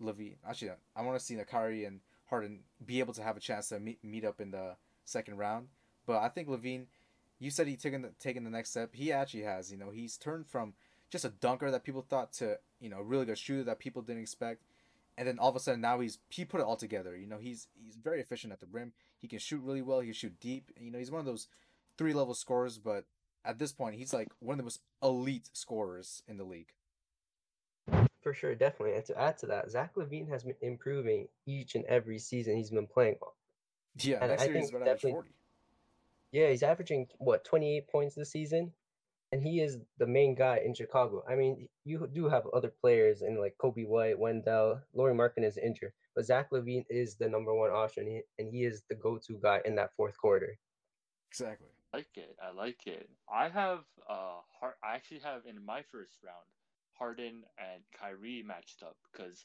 [0.00, 0.36] LaVine.
[0.48, 3.80] Actually, I want to see Nakari and Harden be able to have a chance to
[3.80, 5.68] meet meet up in the second round.
[6.06, 6.86] But I think LaVine,
[7.38, 8.90] you said he taken the taken the next step.
[8.94, 9.70] He actually has.
[9.70, 10.74] You know, he's turned from
[11.10, 14.22] just a dunker that people thought to you know really good shooter that people didn't
[14.22, 14.62] expect,
[15.18, 17.16] and then all of a sudden now he's he put it all together.
[17.16, 18.92] You know, he's he's very efficient at the rim.
[19.18, 20.00] He can shoot really well.
[20.00, 20.70] He can shoot deep.
[20.80, 21.48] You know, he's one of those
[21.98, 23.04] three level scorers, but
[23.44, 26.72] at this point, he's like one of the most elite scorers in the league.
[28.22, 28.96] For sure, definitely.
[28.96, 32.70] And to add to that, Zach LaVine has been improving each and every season he's
[32.70, 33.16] been playing.
[34.02, 35.34] Yeah, And next I year he's think about to average definitely- forty.
[36.32, 38.72] Yeah, he's averaging what 28 points this season,
[39.32, 41.24] and he is the main guy in Chicago.
[41.28, 45.56] I mean, you do have other players in like Coby White, Wendell, Lauri Markkanen is
[45.56, 49.60] injured, but Zach LaVine is the number one option, and he is the go-to guy
[49.64, 50.56] in that fourth quarter.
[51.28, 51.66] Exactly.
[51.92, 52.36] I like it.
[52.40, 53.10] I like it.
[53.28, 54.76] I have uh, heart.
[54.84, 56.46] I actually have in my first round
[57.00, 59.44] Harden and Kyrie matched up because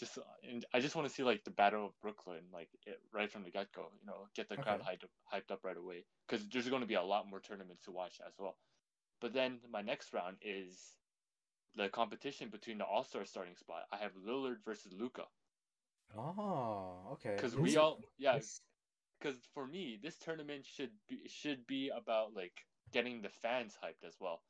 [0.00, 0.18] just
[0.50, 3.44] and I just want to see like the battle of Brooklyn like it, right from
[3.44, 3.88] the get go.
[4.00, 6.88] You know, get the crowd hyped up, hyped up right away because there's going to
[6.88, 8.56] be a lot more tournaments to watch as well.
[9.20, 10.96] But then my next round is
[11.76, 13.84] the competition between the All Star starting spot.
[13.92, 15.24] I have Lillard versus Luka
[16.16, 17.34] Oh, okay.
[17.36, 18.38] because we all yeah
[19.20, 24.06] because for me, this tournament should be should be about like getting the fans hyped
[24.06, 24.42] as well.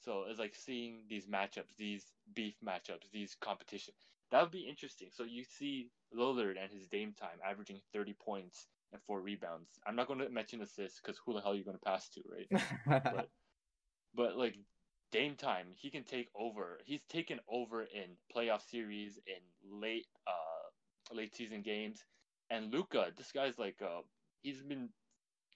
[0.00, 3.94] So it's like seeing these matchups, these beef matchups, these competition.
[4.30, 5.08] That would be interesting.
[5.12, 9.70] So you see Lillard and his Dame time averaging thirty points and four rebounds.
[9.86, 12.08] I'm not going to mention assists because who the hell are you going to pass
[12.10, 12.62] to, right?
[13.04, 13.28] but
[14.14, 14.56] but like
[15.10, 16.80] Dame time, he can take over.
[16.84, 22.04] He's taken over in playoff series in late uh late season games.
[22.50, 24.02] And Luka, this guy's like uh
[24.42, 24.90] he's been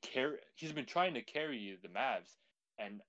[0.03, 0.39] carry.
[0.55, 2.37] He's been trying to carry the Mavs,
[2.79, 3.01] and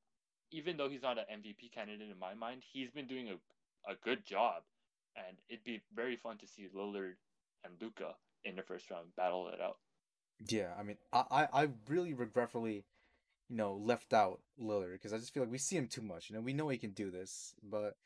[0.54, 3.36] even though he's not an MVP candidate in my mind, he's been doing a
[3.92, 4.63] a good job,
[5.18, 7.16] and it'd be very fun to see Lillard
[7.66, 9.78] and Luca in the first round battle it out.
[10.48, 12.86] Yeah, I mean, I I, really regretfully,
[13.50, 16.30] you know, left out Lillard because I just feel like we see him too much.
[16.30, 17.98] You know, we know he can do this, but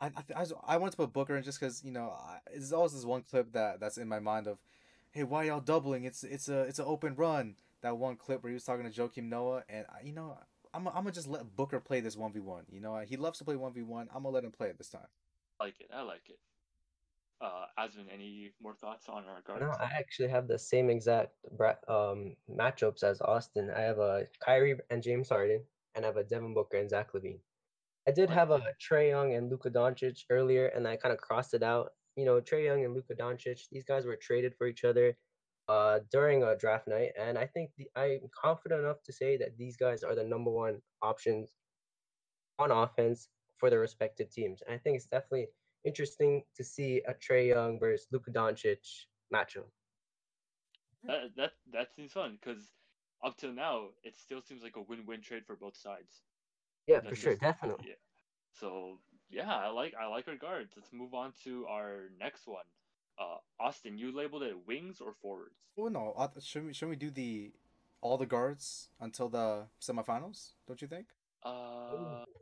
[0.00, 2.72] I I, I, I wanted to put Booker in just because you know I, there's
[2.72, 4.58] always this one clip that that's in my mind of,
[5.12, 6.04] hey, why y'all doubling?
[6.04, 7.56] It's it's a it's an open run.
[7.82, 10.38] That one clip where he was talking to Joakim Noah, and I, you know,
[10.74, 12.64] I'm I'm gonna just let Booker play this one v one.
[12.70, 14.08] You know, he loves to play one v one.
[14.14, 15.06] I'm gonna let him play it this time.
[15.60, 15.90] I like it.
[15.94, 16.38] I like it.
[17.40, 19.60] Uh, Asvin, any more thoughts on our guards?
[19.60, 23.70] No, I actually have the same exact bra- um matchups as Austin.
[23.70, 25.62] I have a Kyrie and James Harden,
[25.94, 27.38] and I have a Devin Booker and Zach LaVine.
[28.06, 31.54] I did have a Trae Young and Luka Doncic earlier, and I kind of crossed
[31.54, 31.92] it out.
[32.16, 35.16] You know, Trae Young and Luka Doncic, these guys were traded for each other
[35.68, 39.56] uh, during a draft night, and I think the, I'm confident enough to say that
[39.56, 41.50] these guys are the number one options
[42.58, 44.62] on offense for their respective teams.
[44.66, 45.48] And I think it's definitely
[45.84, 49.68] interesting to see a Trae Young versus Luka Doncic matchup.
[51.04, 52.62] That that that seems fun because
[53.22, 56.22] up till now it still seems like a win-win trade for both sides.
[56.86, 57.86] Yeah, That's for sure, just- definitely.
[57.88, 57.94] Yeah.
[58.52, 58.98] So
[59.30, 60.72] yeah, I like I like our guards.
[60.76, 62.64] Let's move on to our next one.
[63.18, 65.54] Uh, Austin, you labeled it wings or forwards?
[65.78, 67.52] Oh no, uh, should we should we do the
[68.00, 70.50] all the guards until the semifinals?
[70.66, 71.06] Don't you think?
[71.44, 71.48] Uh,
[71.92, 71.96] Ooh,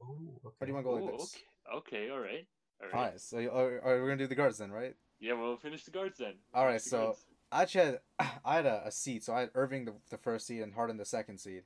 [0.05, 0.67] ooh, Or do okay.
[0.69, 1.37] you want to go like this?
[1.75, 2.47] okay, okay, all right,
[2.81, 2.95] all right.
[2.95, 4.95] Alright, so are, are we gonna do the guards then, right?
[5.21, 6.35] Yeah, we'll finish the guards then.
[6.55, 7.25] All right, Finish the so- guards.
[7.53, 8.01] I actually had
[8.45, 10.97] I had a, a seed, so I had Irving the, the first seed and Harden
[10.97, 11.65] the second seed,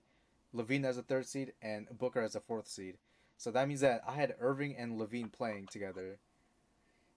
[0.55, 2.97] LaVine as a third seed, and Booker as a fourth seed.
[3.38, 6.19] So that means that I had Irving and LaVine playing together,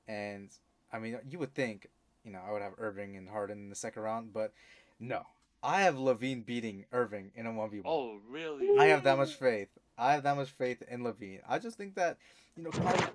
[0.07, 0.49] and
[0.91, 1.87] I mean you would think
[2.23, 4.53] you know I would have Irving and Harden in the second round, but
[4.99, 5.23] no,
[5.61, 7.85] I have LaVine beating Irving in a one v one.
[7.85, 8.77] Oh, really?
[8.77, 9.69] I have that much faith.
[9.97, 11.41] I have that much faith in LaVine.
[11.47, 12.17] I just think that
[12.55, 13.11] you know Kyrie,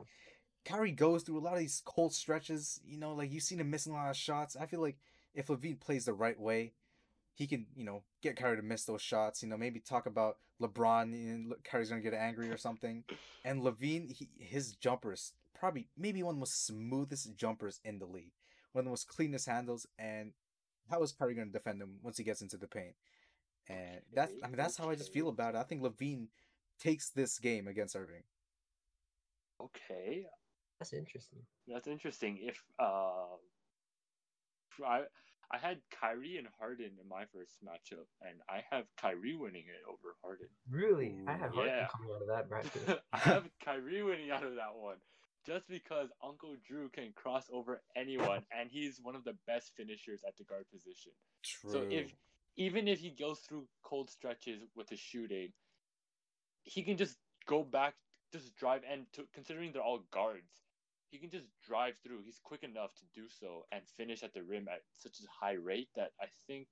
[0.65, 2.81] Kyrie goes through a lot of these cold stretches.
[2.87, 4.57] You know, like you've seen him missing a lot of shots.
[4.59, 4.97] I feel like
[5.35, 6.73] if LaVine plays the right way,
[7.35, 9.43] he can you know get Kyrie to miss those shots.
[9.43, 13.05] You know, maybe talk about LeBron and look, Kyrie's gonna get angry or something.
[13.45, 18.07] And LaVine, he, his jumpers probably maybe one of the most smoothest jumpers in the
[18.07, 18.33] league,
[18.73, 19.87] one of the most cleanest handles.
[19.99, 20.33] And
[20.90, 22.95] how is Kyrie gonna defend him once he gets into the paint?
[23.69, 25.59] And that's I mean that's how I just feel about it.
[25.59, 26.27] I think LaVine
[26.81, 28.25] takes this game against Irving.
[29.62, 30.27] Okay,
[30.79, 31.38] That's interesting.
[31.69, 32.38] that's interesting.
[32.43, 33.37] If uh,
[34.85, 35.03] I
[35.53, 39.88] I had Kyrie and Harden in my first matchup, and I have Kyrie winning it
[39.88, 40.49] over Harden.
[40.69, 41.87] Really, I have Harden Yeah.
[41.88, 43.01] coming out of that bracket.
[43.12, 44.97] I have Kyrie winning out of that one.
[45.47, 50.23] Just because Uncle Drew can cross over anyone, and he's one of the best finishers
[50.27, 51.13] at the guard position.
[51.45, 51.71] True.
[51.71, 52.15] So if
[52.57, 55.53] even if he goes through cold stretches with his shooting,
[56.63, 57.95] he can just go back,
[58.33, 60.49] just drive, and to, considering they're all guards,
[61.11, 62.21] he can just drive through.
[62.25, 65.55] He's quick enough to do so and finish at the rim at such a high
[65.55, 66.67] rate that I think,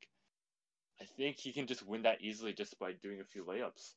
[1.00, 3.94] I think he can just win that easily just by doing a few layups.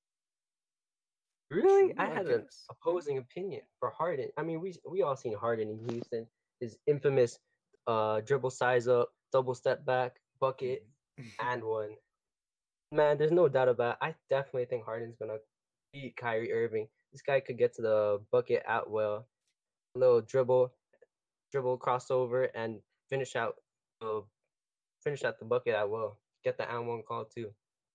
[1.51, 4.29] Really, True, I I had an opposing opinion for Harden.
[4.37, 6.27] I mean, we we all seen Harden in Houston,
[6.59, 7.39] his infamous
[7.87, 10.85] uh dribble size up, double step back, bucket,
[11.39, 11.91] and one.
[12.91, 13.97] Man, there's no doubt about.
[14.01, 14.05] It.
[14.05, 15.37] I definitely think Harden's gonna
[15.93, 16.87] beat Kyrie Irving.
[17.11, 19.27] This guy could get to the bucket at will,
[19.95, 20.73] a little dribble,
[21.51, 22.79] dribble crossover, and
[23.09, 23.55] finish out,
[24.01, 24.21] uh,
[25.03, 26.17] finish out the bucket at will.
[26.43, 27.51] Get the and one call too.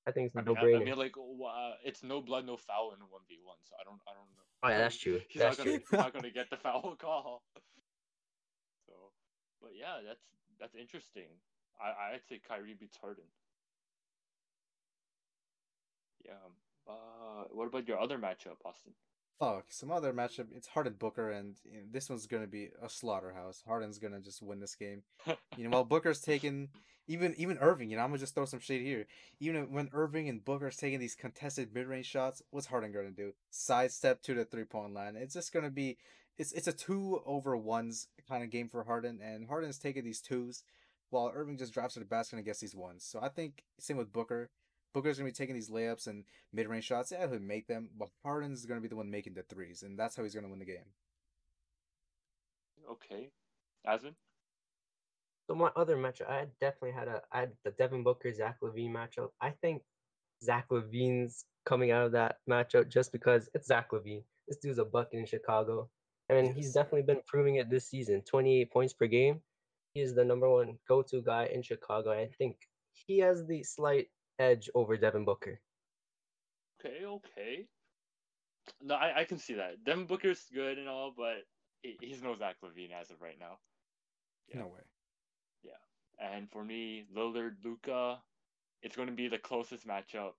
[0.06, 2.46] I think it's I a mean, no I, I mean like uh, it's no blood,
[2.46, 3.56] no foul in one v one.
[3.62, 4.44] So I don't, I don't know.
[4.62, 5.20] Oh yeah, that's true.
[5.28, 5.86] He's That's not gonna, true.
[5.90, 7.42] he's not gonna get the foul call.
[8.86, 8.92] So,
[9.60, 10.24] but yeah, that's
[10.58, 11.28] that's interesting.
[11.80, 13.24] I I'd say Kyrie beats Harden.
[16.24, 16.32] Yeah.
[16.88, 18.92] Uh, what about your other matchup, Austin?
[19.38, 20.46] Fuck, some other matchup.
[20.54, 23.62] It's Harden Booker, and you know, this one's gonna be a slaughterhouse.
[23.66, 25.02] Harden's gonna just win this game.
[25.56, 26.68] You know, while Booker's taking
[27.10, 27.90] even even Irving.
[27.90, 29.06] You know, I'm gonna just throw some shade here.
[29.40, 33.32] Even when Irving and Booker's taking these contested mid range shots, what's Harden gonna do?
[33.50, 35.16] Sidestep to the three point line.
[35.16, 35.98] It's just gonna be.
[36.38, 40.20] It's it's a two over ones kind of game for Harden, and Harden's taking these
[40.20, 40.62] twos,
[41.10, 43.04] while Irving just drives to the basket and gets these ones.
[43.04, 44.50] So I think same with Booker.
[44.94, 47.10] Booker's gonna be taking these layups and mid range shots.
[47.10, 50.14] Yeah, he'll make them, but Harden's gonna be the one making the threes, and that's
[50.14, 50.94] how he's gonna win the game.
[52.88, 53.30] Okay,
[53.84, 54.14] Asvin.
[55.50, 58.92] So my other matchup, I definitely had a I had the Devin Booker Zach LaVine
[58.92, 59.30] matchup.
[59.40, 59.82] I think
[60.44, 64.22] Zach LaVine's coming out of that matchup just because it's Zach LaVine.
[64.46, 65.90] This dude's a bucket in Chicago,
[66.28, 66.54] and Yes.
[66.54, 68.22] he's definitely been proving it this season.
[68.22, 69.42] Twenty eight points per game.
[69.92, 72.12] He is the number one go to guy in Chicago.
[72.12, 74.06] I think he has the slight
[74.38, 75.60] edge over Devin Booker.
[76.78, 77.66] Okay, okay.
[78.80, 79.82] No, I, I can see that.
[79.82, 81.38] Devin Booker's good and all, but
[81.82, 83.58] he, he's no Zach LaVine as of right now.
[84.46, 84.60] Yeah.
[84.60, 84.82] No way.
[86.20, 88.18] And for me, Lillard, Luka,
[88.82, 90.32] it's going to be the closest matchup.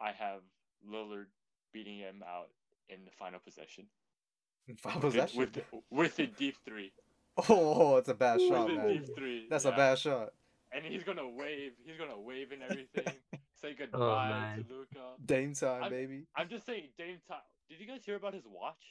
[0.00, 0.40] I have
[0.88, 1.26] Lillard
[1.72, 2.48] beating him out
[2.88, 3.86] in the final possession.
[4.78, 5.38] Five With, possession.
[5.38, 5.58] with,
[5.90, 6.92] with a deep three.
[7.48, 8.88] Oh, it's a bad shot, with a man.
[8.88, 9.46] deep three.
[9.48, 9.72] That's yeah.
[9.72, 10.30] a bad shot.
[10.72, 11.72] And he's gonna wave.
[11.84, 13.14] He's gonna wave and everything.
[13.60, 14.64] Say goodbye man.
[14.64, 14.98] to Luka.
[15.24, 16.22] Dame time, I'm- baby.
[16.36, 17.38] I'm just saying, Dame Time.
[17.68, 18.82] Did you guys hear about his watch?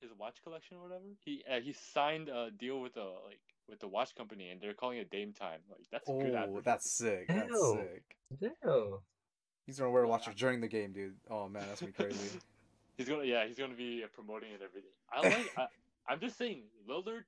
[0.00, 1.04] His watch collection or whatever?
[1.24, 4.74] He uh, he signed a deal with a like with the watch company, and they're
[4.74, 5.60] calling it Dame Time.
[5.70, 6.34] Like that's good.
[6.34, 7.26] Oh, that's sick.
[7.28, 7.78] That's Ew.
[7.78, 8.16] sick.
[8.40, 8.98] Damn.
[9.66, 11.16] He's gonna wear a watch during the game, dude.
[11.30, 12.38] Oh man, that's gonna be crazy.
[12.96, 14.92] He's gonna yeah, he's gonna be uh, promoting it and everything.
[15.12, 15.52] I like.
[15.58, 15.66] I,
[16.08, 17.24] I'm just saying, Lillard.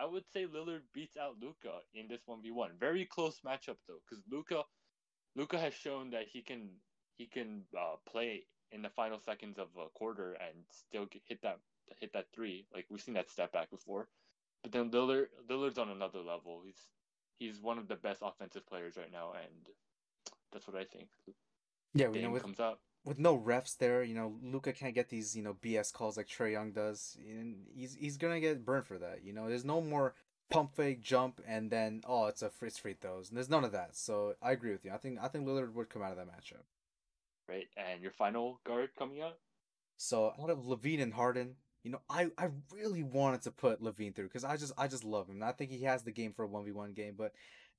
[0.00, 2.70] I would say Lillard beats out Luka in this one v one.
[2.80, 4.62] Very close matchup though, because Luka,
[5.36, 6.70] Luka has shown that he can
[7.18, 11.42] he can uh, play in the final seconds of a quarter and still get, hit
[11.42, 11.58] that
[12.00, 12.64] hit that three.
[12.72, 14.08] Like we've seen that step back before.
[14.62, 16.62] But then Lillard Lillard's on another level.
[16.64, 16.88] He's
[17.38, 19.66] he's one of the best offensive players right now, and
[20.52, 21.08] that's what I think.
[21.94, 22.80] Yeah, you know, Dame with comes out.
[23.04, 26.28] with no refs there, you know, Luka can't get these, you know, BS calls like
[26.28, 29.24] Trae Young does, and he's he's gonna get burned for that.
[29.24, 30.14] You know, there's no more
[30.50, 33.28] pump fake jump and then oh it's a free, it's free throws.
[33.28, 33.96] And there's none of that.
[33.96, 34.92] So I agree with you.
[34.92, 36.64] I think I think Lillard would come out of that matchup.
[37.48, 39.38] Right, and your final guard coming out.
[39.96, 44.14] So out of LaVine and Harden, you know, I, I really wanted to put LaVine
[44.14, 45.42] through because I just I just love him.
[45.42, 47.32] I think he has the game for a one v one game, but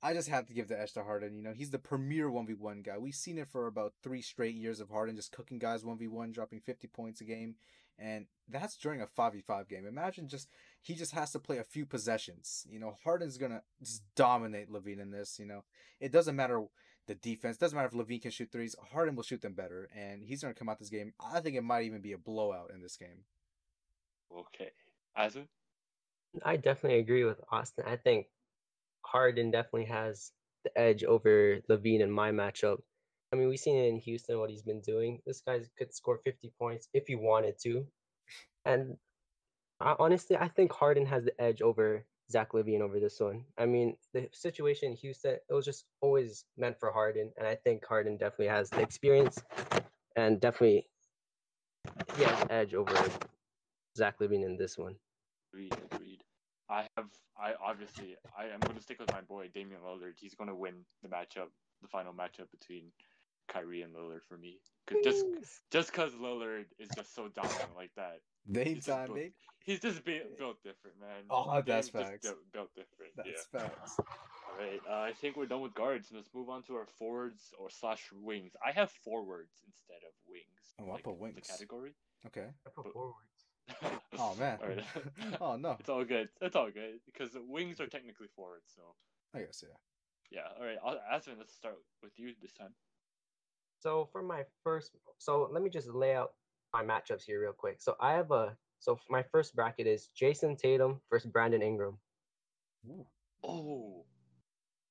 [0.03, 1.35] I just have to give the edge to Harden.
[1.35, 2.97] You know, he's the premier one v one guy.
[2.97, 6.07] We've seen it for about three straight years of Harden just cooking guys one v
[6.07, 7.55] one, dropping fifty points a game,
[7.99, 9.85] and that's during a five v five game.
[9.85, 10.49] Imagine just
[10.81, 12.65] he just has to play a few possessions.
[12.67, 15.37] You know, Harden's gonna just dominate LaVine in this.
[15.37, 15.63] You know,
[15.99, 16.65] it doesn't matter
[17.05, 17.57] the defense.
[17.57, 18.75] Doesn't matter if LaVine can shoot threes.
[18.91, 21.13] Harden will shoot them better, and he's gonna come out this game.
[21.19, 23.25] I think it might even be a blowout in this game.
[24.39, 24.71] Okay.
[26.43, 27.85] I definitely agree with Austin.
[27.87, 28.27] I think
[29.03, 30.31] Harden definitely has
[30.63, 32.79] the edge over LaVine in my matchup.
[33.33, 35.21] I mean, we've seen it in Houston what he's been doing.
[35.25, 37.85] This guy could score 50 points if he wanted to.
[38.65, 38.97] And
[39.79, 43.45] I, honestly, I think Harden has the edge over Zach LaVine over this one.
[43.57, 47.31] I mean, the situation in Houston, it was just always meant for Harden.
[47.37, 49.41] And I think Harden definitely has the experience
[50.15, 50.87] and definitely
[52.15, 52.93] he has edge over
[53.95, 54.95] Zach LaVine in this one.
[55.53, 56.23] Agreed, agreed.
[56.69, 60.13] I have, I obviously, I am going to stick with my boy Damian Lillard.
[60.17, 61.49] He's going to win the matchup,
[61.81, 62.85] the final matchup between
[63.49, 64.59] Kyrie and Lillard for me.
[64.87, 65.25] 'Cause just,
[65.71, 69.31] just because Lillard is just so dominant like that, Name He's just time, built- babe.
[69.65, 71.25] he's just be, built different, man.
[71.29, 72.27] Oh, that's Dame's just facts.
[72.27, 73.11] built, built different.
[73.15, 73.59] That's yeah.
[73.59, 73.99] facts.
[73.99, 74.81] All right.
[74.89, 76.07] Uh, I think we're done with guards.
[76.11, 78.53] Let's move on to our forwards or slash wings.
[78.65, 80.73] I have forwards instead of wings.
[80.79, 81.93] Oh, I like put The category.
[82.25, 82.47] Okay.
[82.65, 83.30] I put forwards.
[84.17, 84.57] Oh man.
[84.61, 84.83] All right.
[85.41, 85.77] oh no.
[85.79, 86.29] It's all good.
[86.41, 88.81] It's all good because the wings are technically forward, So
[89.33, 89.75] I guess yeah.
[90.31, 90.47] yeah.
[90.59, 90.77] All right.
[90.83, 92.73] I'll, Asvin, let's start with you this time.
[93.79, 96.33] So for my first, so let me just lay out
[96.73, 97.77] my matchups here real quick.
[97.81, 101.97] So I have a, so my first bracket is Jayson Tatum versus Brandon Ingram.
[102.87, 103.05] Ooh,
[103.43, 104.05] Oh,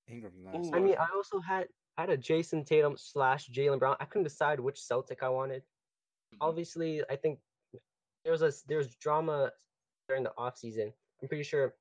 [0.09, 0.67] Ingram, nice.
[0.67, 0.75] Ooh.
[0.75, 3.97] I mean, I also had I had a Jayson Tatum slash Jaylen Brown.
[4.01, 5.63] I couldn't decide which Celtic I wanted.
[6.35, 6.39] Mhm.
[6.41, 7.39] Obviously, I think
[8.25, 9.51] there was a there was drama
[10.09, 10.93] during the offseason.
[11.23, 11.75] I'm pretty sure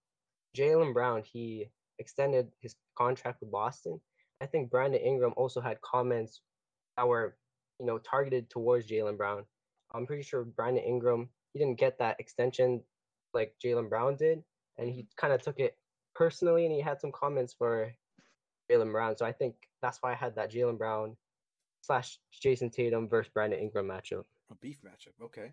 [0.57, 3.99] Jaylen Brown he extended his contract with Boston.
[4.41, 6.41] I think Brandon Ingram also had comments
[6.97, 7.35] that were
[7.79, 9.45] you know targeted towards Jaylen Brown.
[9.93, 12.81] I'm pretty sure Brandon Ingram he didn't get that extension
[13.33, 14.43] like Jaylen Brown did,
[14.77, 15.09] and he mm-hmm.
[15.17, 15.77] kind of took it
[16.15, 17.91] personally, and he had some comments for
[18.69, 19.17] Jaylen Brown.
[19.17, 21.15] So I think that's why I had that Jaylen Brown
[21.81, 24.25] slash Jayson Tatum versus Brandon Ingram matchup.
[24.51, 25.23] A beef matchup.
[25.23, 25.51] Okay.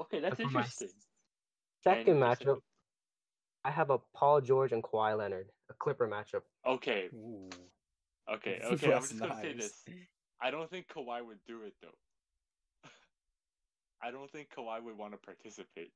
[0.00, 0.20] Okay.
[0.20, 0.88] That's for interesting.
[1.82, 2.58] Second And matchup,
[3.64, 6.42] I have a Paul George and Kawhi Leonard, a Clipper matchup.
[6.66, 7.08] Okay.
[7.14, 7.48] Ooh.
[8.32, 8.60] Okay.
[8.62, 8.92] Okay.
[8.92, 9.84] I'm That's just gonna say this.
[10.40, 11.96] I don't think Kawhi would do it though.
[14.02, 15.92] I don't think Kawhi would want to participate.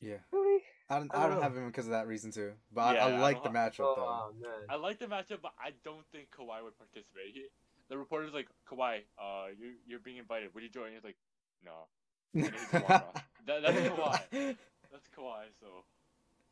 [0.00, 0.18] Yeah.
[0.32, 0.62] Really?
[0.88, 2.52] I don't, I I don't don't have him because of that reason too.
[2.72, 4.06] But Yeah, I, I I like the don't matchup though.
[4.08, 4.50] Oh man.
[4.68, 7.34] I like the matchup, but I don't think Kawhi would participate.
[7.34, 7.46] He,
[7.90, 10.54] the reporter's like, Kawhi, uh, you you're being invited.
[10.54, 10.92] Would you join?
[10.92, 11.16] He's like,
[11.64, 11.88] no.
[12.34, 12.70] And he just.
[12.72, 14.56] That, that's Kawhi.
[14.92, 15.44] That's Kawhi.
[15.60, 15.66] So,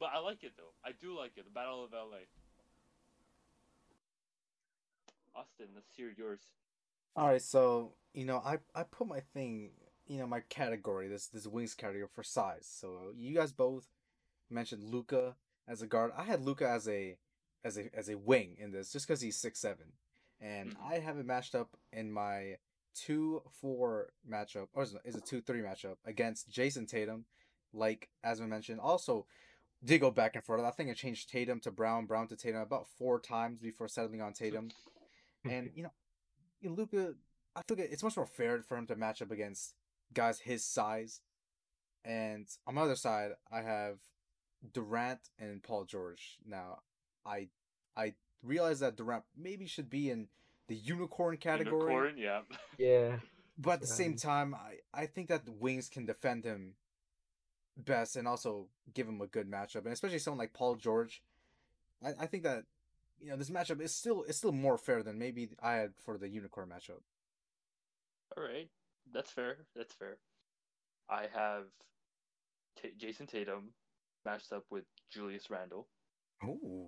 [0.01, 0.73] but I like it though.
[0.85, 1.45] I do like it.
[1.45, 2.25] The Battle of LA.
[5.35, 6.41] Austin, let's hear yours.
[7.15, 9.71] All right, so you know, I I put my thing,
[10.07, 12.67] you know, my category, this this wings category for size.
[12.71, 13.87] So you guys both
[14.51, 15.35] mentioned Luka
[15.69, 16.13] as a guard.
[16.17, 17.17] I had Luka as a
[17.65, 19.93] as a as a wing in this, just because he's six seven,
[20.41, 20.91] and Mhm.
[20.91, 22.57] I have it matched up in my
[22.97, 27.25] two four matchup, or is it two three matchup against Jayson Tatum,
[27.73, 28.81] like as we mentioned.
[28.81, 29.27] Also,
[29.85, 30.63] did go back and forth.
[30.63, 34.23] I think it changed Tatum to Brown, Brown to Tatum about four times before settling
[34.23, 34.71] on Tatum,
[35.45, 35.51] hmm.
[35.51, 35.93] and you know,
[36.61, 37.15] you know, Luka,
[37.55, 39.75] I think it's much more fair for him to match up against
[40.13, 41.21] guys his size.
[42.05, 43.99] And on my other side, I have
[44.73, 46.39] Durant and Paul George.
[46.47, 46.79] Now,
[47.25, 47.49] I
[47.97, 50.29] I realize that Durant maybe should be in
[50.69, 52.41] the unicorn category, Unicorn, yeah.
[52.79, 53.17] Yeah.
[53.59, 56.75] but at the same time, I, I think that the Wings can defend him
[57.77, 61.23] best and also give him a good matchup, and especially someone like Paul George.
[62.05, 62.65] I, I think that
[63.21, 66.19] you know this matchup is still it's still more fair than maybe I had for
[66.19, 67.03] the unicorn matchup.
[68.37, 68.69] All right,
[69.13, 69.59] that's fair.
[69.75, 70.19] That's fair.
[71.09, 71.65] I have
[72.81, 73.71] Ta Jayson Tatum
[74.25, 75.87] matched up with Julius Randle
[76.43, 76.87] Oh, Ooh,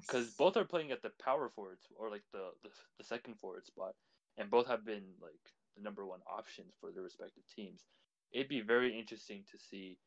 [0.00, 3.66] because both are playing at the power forwards or like the, the the second forward
[3.66, 3.94] spot,
[4.38, 5.40] and both have been like
[5.76, 7.82] the number one options for their respective teams.
[8.32, 9.98] It'd be very interesting to see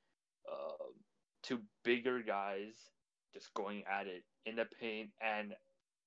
[0.51, 0.93] um,
[1.43, 2.89] two bigger guys
[3.33, 5.53] just going at it in the paint and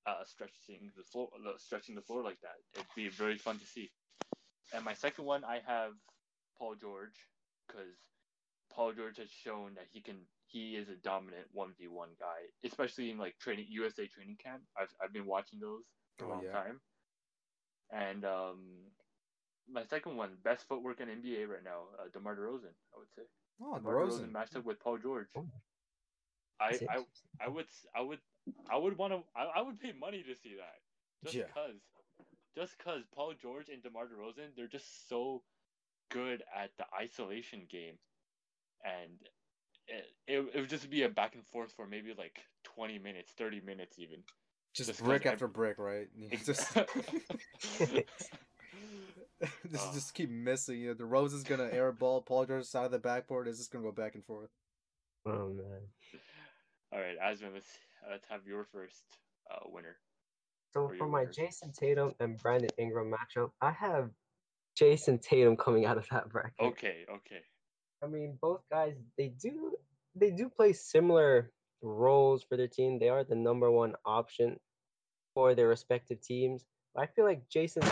[0.05, 2.55] uh, stretching the floor, stretching the floor like that.
[2.75, 3.91] It'd be very fun to see.
[4.73, 5.91] And my second one, I have
[6.57, 7.15] Paul George
[7.67, 7.93] because
[8.73, 10.17] Paul George has shown that he can.
[10.47, 14.63] He is a dominant one v one guy, especially in like training USA training camp.
[14.75, 15.85] I've I've been watching those
[16.17, 16.51] for a Oh, long yeah.
[16.51, 16.81] time.
[17.91, 18.95] And um,
[19.67, 23.23] my second one, best footwork in NBA right now, uh, DeMar DeRozan, I would say.
[23.61, 24.31] oh, DeMar DeRozan DeRozan.
[24.31, 25.31] matched up with Paul George.
[25.35, 25.47] Oh.
[26.59, 27.05] I, I.
[27.39, 28.21] I would I would
[28.69, 30.81] I would want to I, I would pay money to see that.
[31.23, 31.47] Just Yeah.
[31.47, 31.81] cause
[32.55, 35.45] just cause Paul George and DeMar DeRozan, they're just so
[36.09, 37.99] good at the isolation game.
[38.83, 39.27] And
[39.87, 43.31] it, it, it would just be a back and forth for maybe like 20 minutes,
[43.37, 44.23] 30 minutes even.
[44.73, 46.07] Just, just 'cause brick ev- after brick, right?
[46.45, 46.73] Just
[49.71, 50.79] just just keep missing.
[50.79, 52.21] You know, the Rose is gonna air ball.
[52.21, 54.49] Paul George's side of the backboard is just gonna go back and forth.
[55.25, 55.81] Oh man.
[56.91, 57.67] All right, Asvin, let's
[58.09, 59.03] let's have your first
[59.51, 59.97] uh, winner.
[60.73, 61.35] So for my winners.
[61.37, 64.11] Jayson Tatum and Brandon Ingram matchup, I have
[64.75, 66.53] Jayson Tatum coming out of that bracket.
[66.59, 67.41] Okay, okay.
[68.03, 69.75] I mean, both guys they do
[70.15, 72.99] they do play similar roles for their team.
[72.99, 74.59] They are the number one option
[75.33, 76.65] for their respective teams.
[76.95, 77.83] But I feel like Jayson,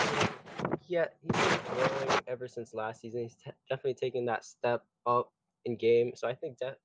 [0.88, 3.22] yeah, he's been growing ever since last season.
[3.22, 5.32] He's te- definitely taking that step up
[5.66, 6.14] in game.
[6.16, 6.78] So I think that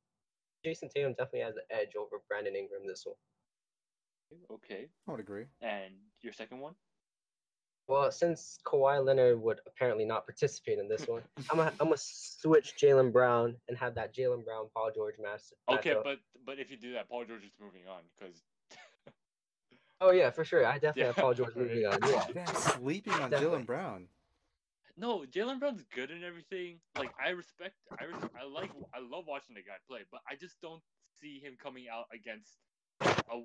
[0.64, 3.16] Jayson Tatum definitely has the edge over Brandon Ingram this one.
[4.52, 4.88] Okay.
[5.08, 5.46] I would agree.
[5.60, 6.74] And your second one?
[7.90, 11.96] Well, since Kawhi Leonard would apparently not participate in this one, I'm gonna I'm gonna
[11.98, 15.42] switch Jaylen Brown and have that Jaylen Brown Paul George match.
[15.68, 16.04] Okay, matchup.
[16.04, 18.42] but but if you do that, Paul George is moving on because
[20.00, 20.64] Oh yeah, for sure.
[20.64, 21.66] I definitely Yeah, have Paul George right.
[21.66, 21.98] moving on.
[22.08, 22.24] Yeah.
[22.32, 23.58] Man, sleeping on Definitely.
[23.58, 24.06] Jaylen Brown.
[24.96, 26.78] no, Jaylen Brown's good and everything.
[26.96, 30.36] Like I respect, I res- I like, I love watching the guy play, but I
[30.36, 30.80] just don't
[31.20, 32.60] see him coming out against
[33.02, 33.40] a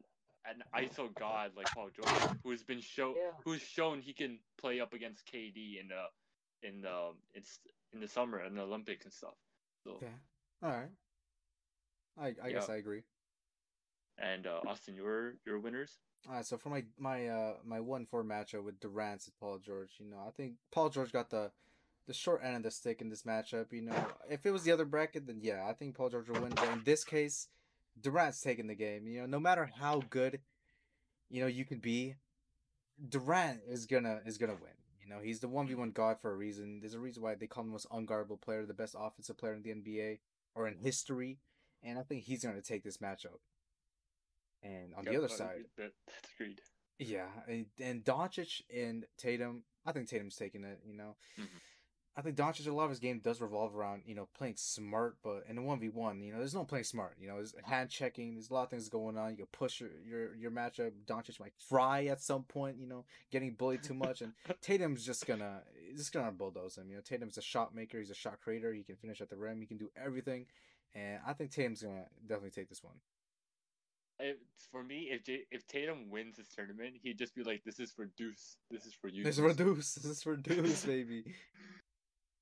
[0.49, 2.09] an ISO god like Paul George,
[2.43, 3.31] who's been show Yeah.
[3.43, 7.59] who's shown he can play up against KD in the in the it's
[7.93, 9.35] in the summer and the Olympics and stuff.
[9.83, 10.11] So Okay.
[10.63, 10.89] All right.
[12.17, 13.03] I I guess I agree.
[14.17, 15.97] and uh, Austin, your your winners.
[16.27, 16.45] All right.
[16.45, 20.09] So for my my uh my one four matchup with Durant and Paul George, you
[20.09, 21.51] know, I think Paul George got the
[22.07, 23.71] the short end of the stick in this matchup.
[23.73, 26.41] You know, if it was the other bracket, then yeah, I think Paul George will
[26.41, 26.53] win.
[26.55, 27.47] But in this case,
[27.99, 29.07] Durant's taking the game.
[29.07, 30.39] You know, no matter how good,
[31.29, 32.15] you know, you could be,
[33.09, 34.71] Durant is gonna is gonna win.
[35.01, 36.79] You know, he's the one v one god for a reason.
[36.79, 39.53] There's a reason why they call him the most unguardable player, the best offensive player
[39.53, 40.19] in the NBA
[40.55, 41.39] or in history,
[41.83, 43.39] and I think he's gonna take this matchup.
[44.63, 46.61] And on the other side, that, that's agreed.
[46.97, 50.79] yeah, and, and Doncic and Tatum, I think Tatum's taking it.
[50.85, 51.47] You know, Mhm.
[52.17, 55.17] I think Doncic a lot of his game does revolve around you know playing smart,
[55.21, 57.17] but in a one v one, you know, there's no playing smart.
[57.19, 58.33] You know, there's hand checking.
[58.35, 59.31] There's a lot of things going on.
[59.31, 60.91] You can push your your, your matchup.
[61.05, 62.77] Doncic might fry at some point.
[62.79, 65.61] You know, getting bullied too much, and Tatum's just gonna
[65.95, 66.89] just gonna bulldoze him.
[66.89, 67.99] You know, Tatum's a shot maker.
[67.99, 68.73] He's a shot creator.
[68.73, 69.59] He can finish at the rim.
[69.59, 70.45] He can do everything,
[70.93, 72.95] and I think Tatum's gonna definitely take this one.
[74.19, 74.37] If,
[74.71, 77.91] for me, if J- if Tatum wins this tournament, he'd just be like, "This is
[77.91, 78.55] for Deuce.
[78.71, 79.95] This is for you." This is for Deuce.
[80.01, 81.25] This is for Deuce, baby.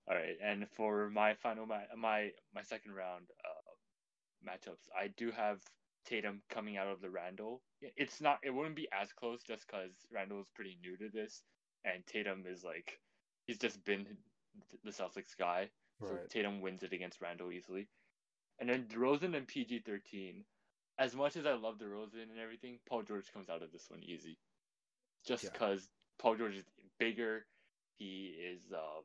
[0.08, 5.32] All right, and for my final ma- my my second round uh, matchups, I do
[5.32, 5.60] have
[6.06, 7.62] Tatum coming out of the Randle.
[7.82, 8.40] It's not.
[8.44, 11.42] It wouldn't be as close just because Randle is pretty new to this,
[11.86, 13.00] and Tatum is like
[13.46, 14.06] he's just been
[14.84, 15.70] the Celtics guy.
[16.02, 16.30] So Right.
[16.30, 17.88] Tatum wins it against Randle easily.
[18.60, 20.44] And then DeRozan and PG thirteen.
[21.00, 24.04] as much as I love DeRozan and everything, Paul George comes out of this one
[24.04, 24.38] easy.
[25.26, 25.50] Just Yeah.
[25.54, 25.88] because
[26.20, 26.66] Paul George is
[27.00, 27.46] bigger,
[27.98, 29.02] he is uh,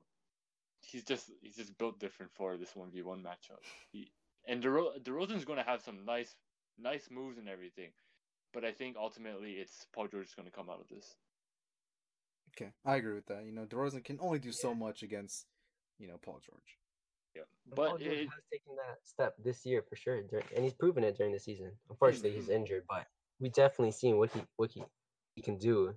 [0.80, 3.62] he's just he's just built different for this one v one matchup.
[3.92, 4.10] He
[4.46, 6.34] and DeRo- DeRozan's going to have some nice
[6.78, 7.90] nice moves and everything,
[8.52, 11.16] but I think ultimately it's Paul George is going to come out of this.
[12.56, 13.44] Okay, I agree with that.
[13.44, 15.46] You know, DeRozan can only do so much against,
[15.98, 16.78] you know, Paul George.
[17.36, 20.16] Yeah, And Paul but George it, has taken that step this year for sure,
[20.54, 21.72] and he's proven it during the season.
[21.90, 22.54] Unfortunately, he's Mhm.
[22.54, 23.06] injured, but
[23.38, 24.82] we definitely seen what he what he,
[25.36, 25.94] he can do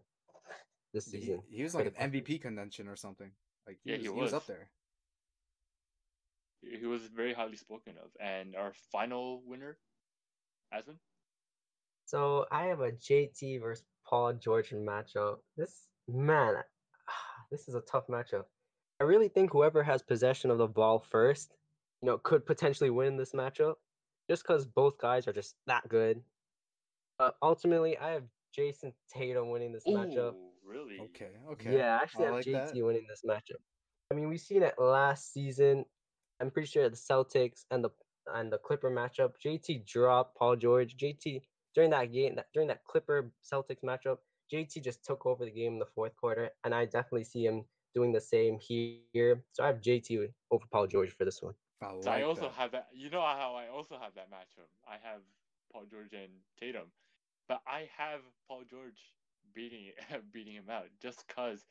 [0.94, 1.42] this season.
[1.50, 3.32] he was like an MVP contention or something.
[3.68, 4.70] Like he Yeah, was, he he was up there.
[6.62, 8.10] he was very highly spoken of.
[8.20, 9.78] And our final winner,
[10.74, 10.98] Asvin.
[12.06, 15.38] So I have a JT versus Paul George matchup.
[15.58, 16.56] This man,
[17.52, 18.46] this is a tough matchup.
[19.00, 21.56] I really think whoever has possession of the ball first,
[22.02, 23.76] you know, could potentially win this matchup,
[24.30, 26.22] just because both guys are just that good.
[27.18, 28.24] But ultimately, I have
[28.56, 30.36] Jayson Tatum winning this matchup.
[30.64, 31.00] Ooh, really?
[31.00, 31.78] Okay, okay.
[31.78, 32.86] Yeah, I actually I have like JT that.
[32.86, 33.62] winning this matchup.
[34.12, 35.86] I mean, we've seen it last season.
[36.40, 37.90] I'm pretty sure the Celtics and the
[38.34, 40.96] and the Clipper matchup, JT dropped Paul George.
[40.98, 41.42] JT
[41.74, 44.18] during that game, that, during that Clipper Celtics matchup,
[44.52, 47.64] JT just took over the game in the fourth quarter, and I definitely see him
[47.96, 49.44] doing the same here.
[49.54, 51.54] So I have JT over Paul George for this one.
[51.82, 52.52] I like So I also that.
[52.54, 52.88] have that.
[52.94, 54.70] You know how I also have that matchup.
[54.88, 55.22] I have
[55.72, 56.92] Paul George and Tatum,
[57.48, 59.00] but I have Paul George
[59.54, 59.92] beating
[60.34, 61.66] beating him out just because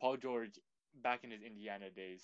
[0.00, 0.58] Paul George
[1.02, 2.22] back in his Indiana days,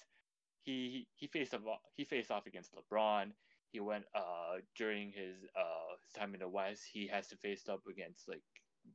[0.62, 1.62] he he faced off
[1.96, 3.32] he faced off against LeBron.
[3.72, 6.82] He went uh during his uh time in the West.
[6.92, 8.42] He has to face up against like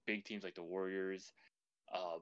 [0.07, 1.33] big teams like the Warriors.
[1.93, 2.19] Uh,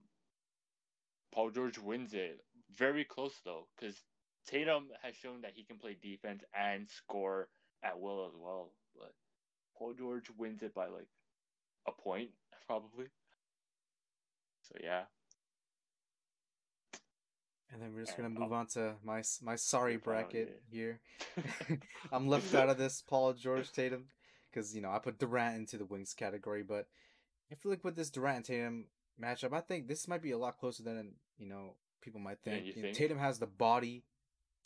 [1.32, 4.04] Paul George wins it very close though, because
[4.46, 7.50] Tatum has shown that he can play defense and score
[7.84, 8.76] at will as well.
[8.96, 9.14] But
[9.78, 11.10] Paul George wins it by like
[11.88, 12.32] a point
[12.68, 13.10] probably.
[14.72, 15.04] So yeah,
[17.72, 21.00] And then we're just gonna move on to my my sorry bracket here.
[22.12, 24.06] I'm left out of this Paul George Tatum
[24.52, 26.88] because you know I put Durant into the wings category, but
[27.52, 28.86] I feel like with this Durant and Tatum
[29.22, 32.54] matchup, I think this might be a lot closer than you know people might Yeah,
[32.54, 32.66] think.
[32.68, 32.94] you You know.
[32.94, 34.04] Tatum has the body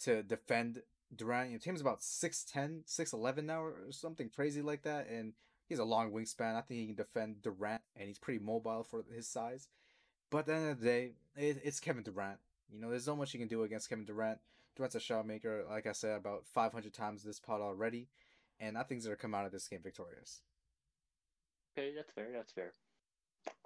[0.01, 0.82] to defend
[1.16, 1.49] Durant.
[1.49, 5.34] You know, Tatum's about 6'10", 6'11 now or something crazy like that, and
[5.68, 6.56] he has a long wingspan.
[6.56, 9.68] I think he can defend Durant, and he's pretty mobile for his size.
[10.34, 12.40] But at the end of the day, it, it's Kevin Durant.
[12.74, 14.40] You know, there's no much you can do against Kevin Durant.
[14.76, 18.08] Durant's a shot maker, like I said, about 500 times this pod already,
[18.60, 20.42] and I think he's gonna come out of this game victorious.
[21.78, 22.30] okay, that's fair.
[22.34, 22.74] That's fair.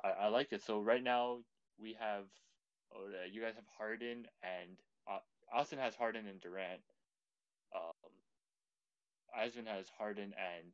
[0.04, 0.62] I, I like it.
[0.62, 1.38] So right now
[1.82, 2.26] we have,
[2.94, 4.72] oh, you guys have Harden and
[5.10, 5.20] uh,
[5.54, 6.82] Austin has Harden and Durant.
[7.74, 8.12] Um,
[9.40, 10.74] Asvin has Harden and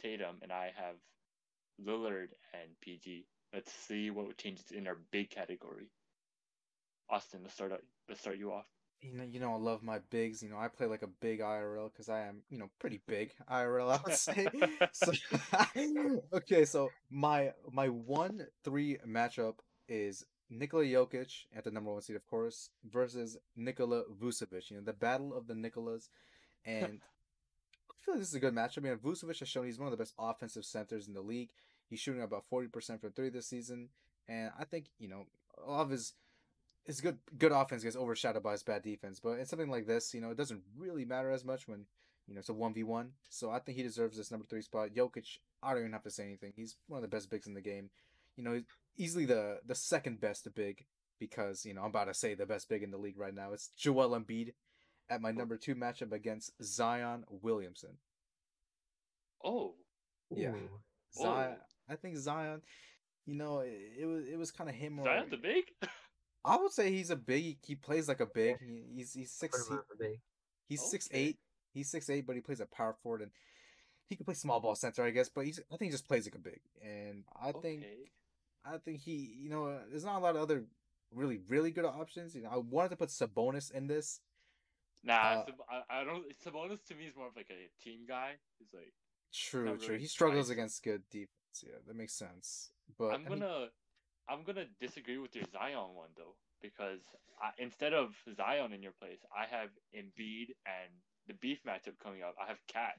[0.00, 0.94] Tatum, and I have
[1.84, 3.26] Lillard and PG.
[3.56, 5.88] Let's see what changes in our big category.
[7.08, 7.72] Austin, let's start.
[7.72, 8.66] out- Let's start you off.
[9.00, 10.42] You know, you know, I love my bigs.
[10.42, 13.32] You know, I play like a big IRL because I am, you know, pretty big
[13.50, 13.90] IRL.
[13.90, 14.46] I would say.
[14.92, 15.12] so,
[16.34, 19.56] okay, so my my one three matchup
[19.88, 24.70] is Nikola Jokic at the number one seed, of course, versus Nikola Vucevic.
[24.70, 26.10] You know, the battle of the Nikolas,
[26.64, 27.00] and
[27.90, 28.78] I feel like this is a good matchup.
[28.78, 31.50] I mean, Vucevic has shown he's one of the best offensive centers in the league.
[31.88, 33.88] He's shooting about forty percent from three this season,
[34.28, 35.26] and I think you know
[35.66, 36.14] a lot of his
[36.84, 39.20] his good good offense gets overshadowed by his bad defense.
[39.20, 41.86] But in something like this, you know, it doesn't really matter as much when
[42.26, 43.12] you know it's a one v one.
[43.28, 44.90] So I think he deserves this number three spot.
[44.94, 46.52] Jokic, I don't even have to say anything.
[46.56, 47.90] He's one of the best bigs in the game.
[48.36, 48.64] You know, he's
[48.96, 50.84] easily the the second best big
[51.18, 53.52] because you know I'm about to say the best big in the league right now.
[53.52, 54.52] It's Joel Embiid
[55.08, 57.98] at my number two matchup against Zion Williamson.
[59.44, 59.74] Oh,
[60.34, 60.54] Yeah.
[61.14, 61.62] Zion, Oh.
[61.88, 62.62] I think Zion.
[63.26, 64.98] You know, it, it was it was kind of him.
[65.00, 65.64] Or, Zion the big.
[66.44, 67.42] I would say he's a big.
[67.42, 68.58] He, he plays like a big.
[68.60, 69.66] He, he's he's six.
[69.68, 70.20] He, out for big.
[70.68, 71.38] he's six eight.
[71.72, 73.30] He's six eight, but he plays a power forward and
[74.08, 75.28] he can play small ball center, I guess.
[75.28, 77.84] But he's I think he just plays like a big, and I think
[78.64, 80.64] I think he you know uh, there's not a lot of other
[81.12, 82.34] really really good options.
[82.34, 84.20] You know, I wanted to put Sabonis in this.
[85.04, 86.24] Nah, Uh, I, I don't.
[86.44, 88.32] Sabonis to me is more of like a team guy.
[88.58, 88.92] He's like,
[89.32, 89.88] True, Not true.
[89.90, 90.52] really He struggles nice.
[90.54, 91.30] against good defense.
[91.66, 92.70] Yeah, that makes sense.
[92.98, 93.66] But I'm I mean, gonna,
[94.28, 97.00] I'm gonna disagree with your Zion one though because
[97.40, 100.90] I, instead of Zion in your place, I have Embiid and
[101.26, 102.34] the beef matchup coming up.
[102.42, 102.98] I have Cat.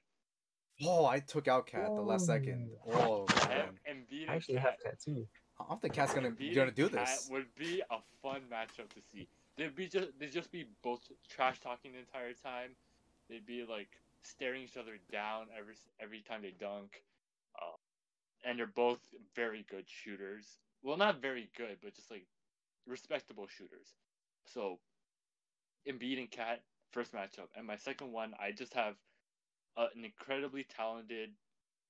[0.83, 2.69] oh, I took out Cat the last second.
[2.87, 4.63] Oh I have Embiid I and actually Cat.
[4.63, 5.27] have that too.
[5.59, 7.27] I don't think Cat's gonna Embiid gonna do Cat this.
[7.31, 9.27] Would be a fun matchup to see.
[9.57, 12.75] They'd be just they'd just be both trash talking the entire time.
[13.29, 13.89] They'd be like
[14.21, 17.01] staring each other down every every time they dunk.
[18.43, 18.99] And they're both
[19.35, 20.59] very good shooters.
[20.83, 22.25] Well, not very good, but just like
[22.87, 23.95] respectable shooters.
[24.45, 24.79] So,
[25.87, 26.61] Embiid and Cat
[26.91, 28.95] first matchup, and my second one, I just have
[29.77, 31.31] uh, an incredibly talented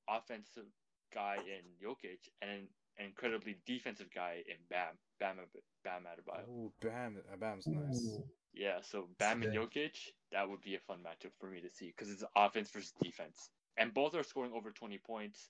[0.10, 0.66] offensive
[1.14, 5.38] guy in Jokic and an incredibly defensive guy in Bam, Bam,
[5.84, 6.48] Bam Adebayo.
[6.50, 8.20] Ooh, Bam, uh, Bam's nice.
[8.20, 8.24] Ooh.
[8.54, 9.70] Yeah, so Bam and good.
[9.70, 9.98] Jokic,
[10.32, 13.50] that would be a fun matchup for me to see because it's offense versus defense,
[13.78, 15.50] and both are scoring over twenty points.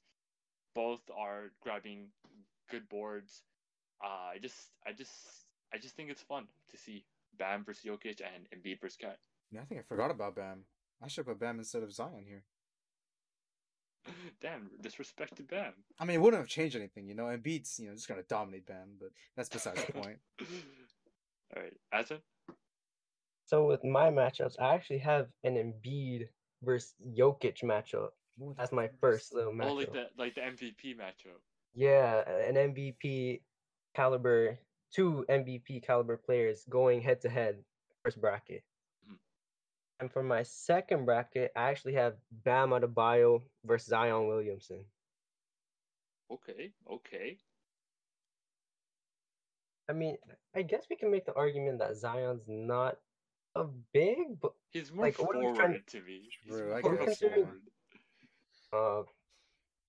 [0.78, 2.10] Both are grabbing
[2.70, 3.42] good boards.
[4.00, 4.56] Uh, I just,
[4.86, 5.12] I just,
[5.74, 7.04] I just think it's fun to see
[7.40, 9.18] Bam versus Jokic and Embiid versus Cat.
[9.52, 10.66] Yeah, I think I forgot about Bam.
[11.04, 12.44] I should have put Bam instead of Zion here.
[14.40, 15.74] Damn, disrespect to Bam.
[16.00, 17.24] I mean, it wouldn't have changed anything, you know.
[17.24, 20.20] Embiid's, you know, just gonna dominate Bam, but that's besides the point.
[21.56, 22.20] All right, Asvin.
[23.46, 26.28] So with my matchups, I actually have an Embiid
[26.62, 28.10] versus Jokic matchup
[28.58, 29.70] as my first little matchup.
[29.70, 31.40] Oh, like the like the MVP matchup.
[31.74, 33.42] Yeah, an MVP
[33.96, 34.58] caliber,
[34.92, 37.64] two MVP caliber players going head to head
[38.04, 38.64] first bracket.
[39.08, 39.18] Mhm.
[40.00, 44.86] And for my second bracket, I actually have Bam Adebayo versus Zion Williamson.
[46.30, 47.38] Okay, okay.
[49.90, 50.18] I mean,
[50.54, 52.98] I guess we can make the argument that Zion's not
[53.56, 56.30] a big, but He's more Like, what are we forward trying to me.
[56.44, 57.20] He's True, more of a guess.
[57.20, 57.62] forward.
[58.74, 59.02] Uh,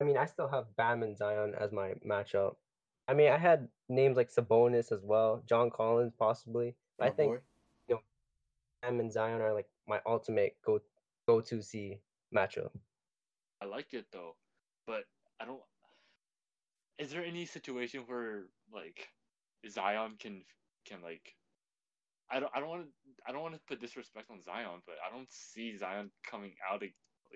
[0.00, 2.56] I mean, I still have Bam and Zion as my matchup.
[3.08, 6.74] I mean, I had names like Sabonis as well, John Collins possibly.
[6.98, 7.38] But I My think boy.
[8.82, 10.80] Bam and Zion are like my ultimate go
[11.26, 12.00] go to see
[12.34, 12.70] matchup.
[13.60, 14.36] I like it though,
[14.86, 15.04] but
[15.40, 15.60] I don't.
[16.98, 19.08] Is there any situation where like
[19.68, 20.44] Zion can
[20.84, 21.34] can like?
[22.30, 22.52] I don't.
[22.54, 22.88] I don't want to.
[23.26, 26.82] I don't want to put disrespect on Zion, but I don't see Zion coming out
[26.82, 26.94] ag- like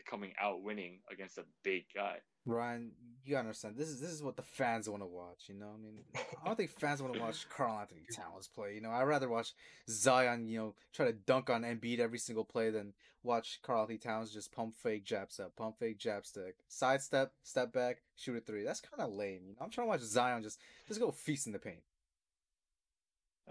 [0.08, 2.18] coming out winning against a big guy.
[2.44, 2.92] Ryan,
[3.24, 3.76] you understand.
[3.76, 5.44] This is this is what the fans want to watch.
[5.48, 8.74] You know, I mean, I don't think fans want to watch Karl Anthony Towns play.
[8.74, 9.52] You know, I'd rather watch
[9.88, 13.98] Zion, you know, try to dunk on Embiid every single play than watch Karl Anthony
[13.98, 18.40] Towns just pump fake jab step, pump fake jab stick, sidestep, step back, shoot a
[18.40, 18.64] three.
[18.64, 19.42] That's kind of lame.
[19.46, 21.82] You know, I'm trying to watch Zion just just go feast in the paint.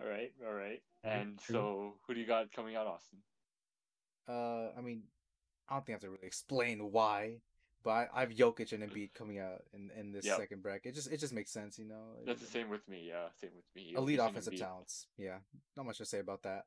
[0.01, 0.81] All right, all right.
[1.03, 1.53] And true.
[1.53, 3.19] so, who do you got coming out, Austin?
[4.27, 5.03] Uh, I mean,
[5.69, 7.37] I don't think I have to really explain why,
[7.83, 10.37] but I, I have Jokic and Embiid coming out in, in this Yep.
[10.37, 10.91] second bracket.
[10.91, 12.17] It just it just makes sense, you know.
[12.25, 13.07] That's the same with me.
[13.07, 13.93] Yeah, same with me.
[13.95, 14.59] Elite offensive Embiid.
[14.59, 15.07] talents.
[15.17, 15.37] Yeah,
[15.77, 16.65] not much to say about that.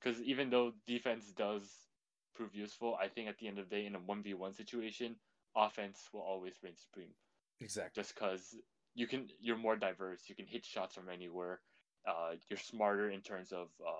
[0.00, 1.62] because even though defense does
[2.34, 4.54] prove useful, I think at the end of the day, in a one v one
[4.54, 5.16] situation,
[5.56, 7.12] offense will always reign supreme.
[7.60, 8.00] Exactly.
[8.02, 8.56] Just because
[8.94, 10.22] you can, you're more diverse.
[10.28, 11.60] You can hit shots from anywhere.
[12.08, 13.92] Uh, you're smarter in terms of uh,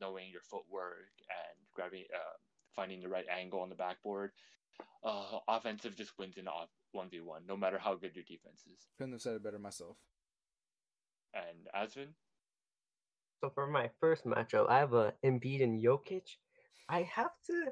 [0.00, 2.36] knowing your footwork and grabbing, uh,
[2.74, 4.30] finding the right angle on the backboard.
[5.04, 6.46] Uh, offensive just wins in
[6.92, 8.86] one v one, no matter how good your defense is.
[8.96, 9.96] Couldn't have said it better myself.
[11.34, 12.08] And Asvin,
[13.42, 16.22] So for my first matchup, I have a Embiid and Jokic.
[16.88, 17.66] I have to,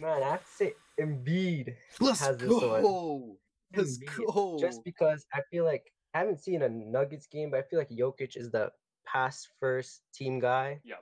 [0.00, 2.82] man, I have to say Embiid Let's has this one.
[2.82, 3.36] go.
[3.76, 4.58] Let's Embiid, go.
[4.58, 5.84] just because I feel like
[6.14, 8.70] I haven't seen a Nuggets game, but I feel like Jokic is the
[9.06, 10.80] pass first team guy.
[10.84, 10.98] yeah, I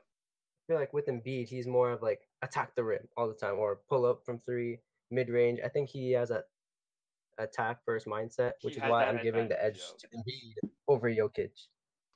[0.67, 3.81] feel like with Embiid, he's more of like attack the rim all the time or
[3.89, 4.79] pull up from three,
[5.11, 5.61] mid range.
[5.65, 6.43] I think he has a
[7.39, 11.51] attack first mindset, He which is why I'm giving the edge to Embiid over Jokic.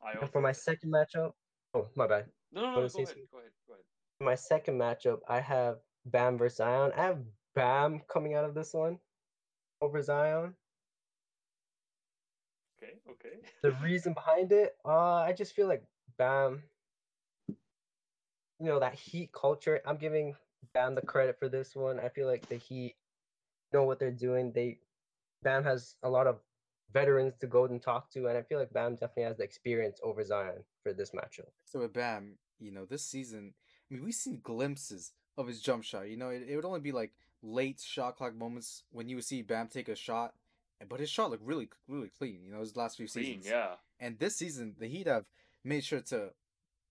[0.05, 1.33] I And for my second matchup,
[1.75, 2.27] oh my bad.
[2.53, 3.03] no, no, no, go ahead, go
[3.39, 3.85] ahead, go ahead.
[4.21, 6.93] My second matchup, I have Bam versus Zion.
[6.97, 7.19] I have
[7.55, 8.99] Bam coming out of this one
[9.81, 10.55] over Zion.
[12.83, 13.37] Okay, okay.
[13.63, 15.83] The reason behind it, uh, I just feel like
[16.19, 16.63] Bam,
[18.65, 19.81] know, that Heat culture.
[19.87, 20.35] I'm giving
[20.73, 22.01] Bam the credit for this one.
[22.01, 22.97] I feel like the Heat
[23.73, 24.53] know what they're doing.
[24.53, 24.79] They
[25.43, 26.39] Bam has a lot of
[26.93, 30.01] veterans to go and talk to, and I feel like Bam definitely has the experience
[30.03, 31.51] over Zion for this matchup.
[31.67, 33.53] So with Bam, you know, this season,
[33.91, 36.09] I mean, we've seen glimpses of his jump shot.
[36.09, 39.25] You know, it, it would only be like late shot clock moments when you would
[39.25, 40.35] see Bam take a shot,
[40.89, 42.41] but his shot looked really, really clean.
[42.45, 43.47] You know, his last few Clean, seasons.
[43.49, 43.75] yeah.
[44.01, 45.27] And this season, the Heat have
[45.65, 46.31] made sure to,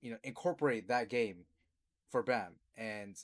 [0.02, 1.46] you know, incorporate that game
[2.12, 2.56] for Bam.
[2.78, 3.16] And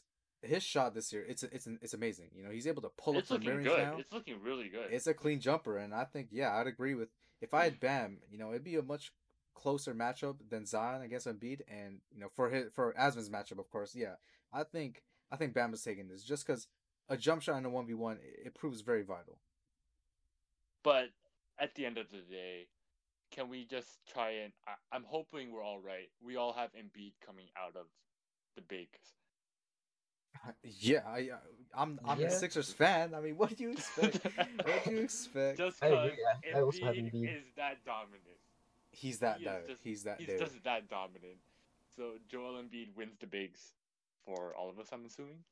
[0.41, 2.29] his shot this year, it's it's it's amazing.
[2.35, 3.93] You know, he's able to pull It's up from looking mid-range good.
[3.93, 3.97] now.
[3.99, 4.91] It's looking really good.
[4.91, 7.09] It's a clean jumper, and I think yeah, I'd agree with
[7.41, 9.11] if I had Bam, you know, it'd be a much
[9.53, 13.69] closer matchup than Zion against Embiid, and you know, for his for Asman's matchup, of
[13.69, 14.15] course, yeah,
[14.53, 16.67] I think I think Bam is taking this just because
[17.09, 19.37] a jump shot in a one v one it proves very vital.
[20.83, 21.09] But
[21.59, 22.67] at the end of the day,
[23.31, 24.53] can we just try and?
[24.67, 26.09] I, I'm hoping we're all right.
[26.23, 27.85] We all have Embiid coming out of
[28.55, 29.13] the bigs.
[30.63, 31.29] Yeah, I, I-
[31.73, 32.27] I'm I'm Yeah.
[32.27, 33.13] a Sixers fan.
[33.15, 34.19] I mean, what do you expect?
[34.25, 35.57] what do you expect?
[35.57, 37.37] Just I because agree, I- I also have Embiid.
[37.37, 38.39] is that dominant.
[38.91, 39.67] he's that he dude.
[39.69, 40.39] just- he's that He's dude.
[40.39, 41.37] just that dominant.
[41.95, 43.73] So Joel Embiid wins the bigs
[44.25, 45.43] for all of us, I'm assuming.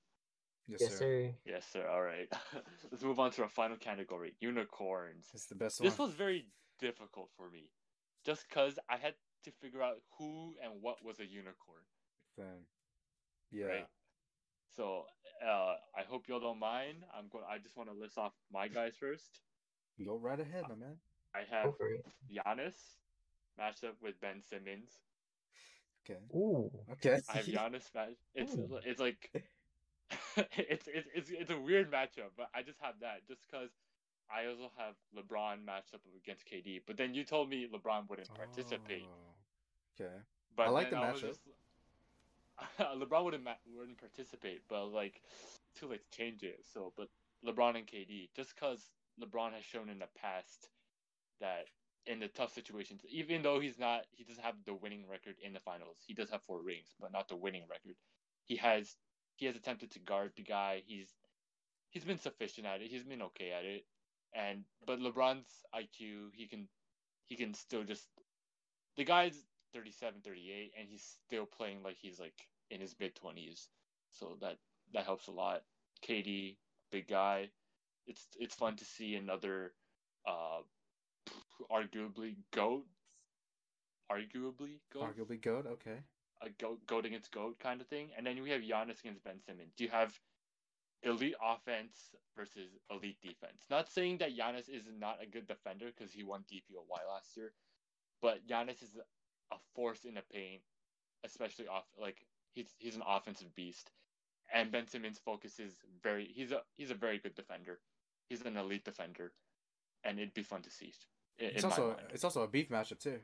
[0.67, 0.97] Yes, Yes, sir.
[0.97, 1.33] sir.
[1.45, 1.87] Yes, sir.
[1.87, 2.27] All right.
[2.91, 5.27] Let's move on to our final category: unicorns.
[5.33, 6.07] It's the best This one.
[6.09, 6.45] was very
[6.79, 7.69] difficult for me,
[8.25, 9.13] just because I had
[9.45, 11.83] to figure out who and what was a unicorn.
[12.37, 12.65] Then,
[13.51, 13.65] yeah.
[13.65, 13.87] Right.
[14.75, 15.03] So
[15.45, 17.03] uh, I hope y'all don't mind.
[17.17, 17.43] I'm going.
[17.49, 19.41] I just want to list off my guys first.
[20.03, 20.97] Go right ahead, my man.
[21.35, 21.89] I have for.
[22.31, 22.75] Giannis
[23.57, 24.89] matched up with Ben Simmons.
[26.09, 26.19] Okay.
[26.33, 26.71] Ooh.
[26.93, 27.19] Okay.
[27.29, 28.15] I have Giannis match.
[28.33, 28.79] It's Ooh.
[28.85, 29.29] it's like
[30.37, 33.69] it's, it's it's it's a weird matchup, but I just have that just because
[34.31, 36.81] I also have LeBron matched up against KD.
[36.85, 39.05] But then you told me LeBron wouldn't participate.
[39.05, 40.13] Oh, Okay.
[40.55, 41.21] But I like the I matchup.
[41.21, 41.47] just-
[42.79, 45.21] LeBron wouldn't wouldn't participate, but like
[45.79, 46.59] too late to change it.
[46.73, 47.07] So, but
[47.45, 48.89] LeBron and KD, just because
[49.21, 50.69] LeBron has shown in the past
[51.39, 51.65] that
[52.05, 55.53] in the tough situations, even though he's not, he doesn't have the winning record in
[55.53, 55.97] the finals.
[56.05, 57.95] He does have four rings, but not the winning record.
[58.45, 58.95] He has
[59.35, 60.83] he has attempted to guard the guy.
[60.85, 61.09] He's
[61.89, 62.89] he's been sufficient at it.
[62.91, 63.85] He's been okay at it.
[64.33, 66.67] And but LeBron's IQ, he can
[67.27, 68.07] he can still just
[68.97, 73.67] the guy's 37, 38 and he's still playing like he's like in his mid 20s.
[74.11, 74.57] So that
[74.93, 75.63] that helps a lot.
[76.07, 76.57] KD,
[76.91, 77.49] big guy.
[78.07, 79.73] It's it's fun to see another
[80.25, 80.61] uh
[81.71, 82.85] arguably goat
[84.11, 85.65] arguably goat Arguably goat.
[85.67, 85.99] Okay.
[86.41, 88.09] a goat, goat against goat kind of thing.
[88.17, 89.73] And then we have Giannis against Ben Simmons.
[89.77, 90.17] Do you have
[91.03, 93.65] elite offense versus elite defense?
[93.69, 97.53] Not saying that Giannis is not a good defender because he won DPOY last year,
[98.21, 98.97] but Giannis is
[99.51, 100.61] a force in the paint,
[101.25, 103.91] especially off like he's he's an offensive beast.
[104.53, 107.79] And Ben Simmons focuses very he's a he's a very good defender.
[108.29, 109.31] He's an elite defender,
[110.03, 110.93] and it'd be fun to see.
[111.39, 111.99] in- It's in also mind.
[112.13, 113.19] it's also a beef matchup too.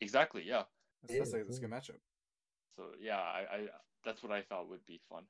[0.00, 0.62] exactly yeah.
[1.02, 2.00] That's, that's, a, that's a good matchup.
[2.76, 3.58] So yeah, I, I
[4.04, 5.24] that's what I thought would be fun.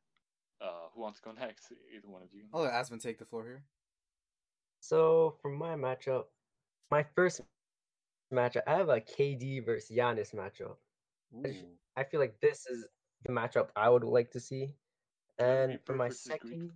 [0.61, 1.73] Uh, who wants to go next?
[1.95, 2.43] Either one of you.
[2.53, 3.63] I'll let Asvin take the floor here.
[4.81, 6.25] So for my matchup,
[6.91, 7.41] my first
[8.33, 10.77] matchup, I have a KD versus Giannis matchup.
[11.45, 11.55] I Ooh.
[11.97, 12.87] I feel like this is
[13.25, 14.75] the matchup I would like to see.
[15.39, 16.73] And for my second,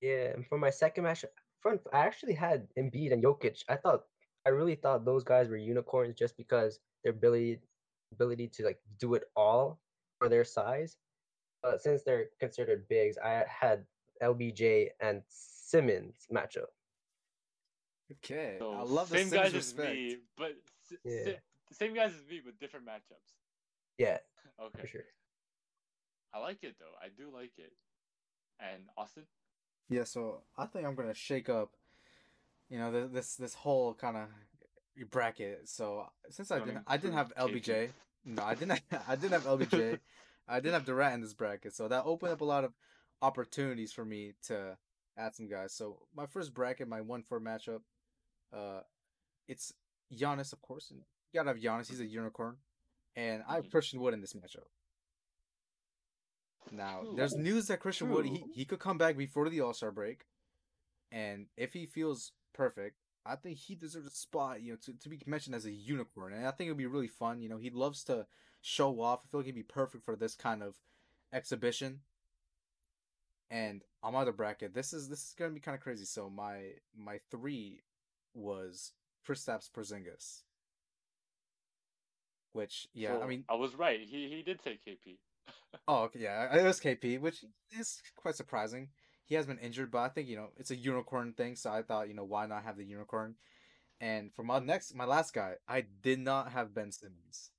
[0.00, 1.26] yeah, and for my second matchup,
[1.60, 3.62] front, I actually had Embiid and Jokic.
[3.68, 4.04] I thought,
[4.46, 7.60] I really thought those guys were unicorns just because their ability,
[8.12, 9.80] ability to like do it all
[10.18, 10.96] for their size.
[11.62, 13.84] But since they're considered bigs, I had
[14.22, 16.70] LBJ and Simmons matchup.
[18.12, 18.56] Okay.
[18.58, 19.88] So I love the same Sims guys respect.
[19.88, 20.52] as me, but
[20.90, 21.24] s- Yeah.
[21.24, 21.38] si-
[21.72, 23.34] same guys as me, but different matchups.
[23.98, 24.18] Yeah,
[24.60, 25.04] Okay, for sure.
[26.32, 26.94] I like it though.
[27.00, 27.72] I do like it.
[28.60, 29.24] And Austin,
[29.88, 31.70] Yeah, so I think I'm gonna shake up,
[32.68, 35.68] you know, th- this this whole kind of bracket.
[35.68, 37.32] So since I didn't, I didn't have.
[37.36, 37.90] LBJ.
[38.24, 38.80] No, I didn't.
[39.08, 39.98] I didn't have LBJ.
[40.48, 42.72] I didn't have Durant in this bracket, so that opened up a lot of
[43.20, 44.76] opportunities for me to
[45.16, 45.72] add some guys.
[45.74, 47.82] So my first bracket, my one four matchup,
[48.52, 48.80] uh,
[49.48, 49.72] it's
[50.12, 50.90] Giannis, of course.
[50.90, 51.00] And
[51.32, 51.88] you gotta have Giannis.
[51.88, 52.56] He's a unicorn,
[53.16, 53.70] and I have Mhm.
[53.70, 54.68] Christian Wood in this matchup.
[56.70, 59.90] Now, there's news that Christian Wood he, he could come back before the All Star
[59.90, 60.26] break,
[61.10, 62.96] and if he feels perfect,
[63.26, 66.32] I think he deserves a spot, you know, to, to be mentioned as a unicorn.
[66.32, 67.40] And I think it'd be really fun.
[67.40, 68.26] You know, he loves to
[68.60, 69.20] show off.
[69.24, 70.76] I feel like he'd be perfect for this kind of
[71.32, 72.00] exhibition.
[73.50, 76.04] And on my other bracket, this is this is gonna be kind of crazy.
[76.04, 77.80] So my my three
[78.34, 78.92] was
[79.26, 80.42] Kristaps Porzingis,
[82.52, 84.00] which yeah, I mean I was right.
[84.00, 85.18] He he did say KP.
[85.88, 87.44] Oh, okay, yeah, it was KP, which
[87.78, 88.90] is quite surprising.
[89.24, 91.82] He has been injured, but I think you know it's a unicorn thing, so I
[91.82, 93.36] thought you know why not have the unicorn.
[94.00, 97.52] And for my next, my last guy, I did not have Ben Simmons,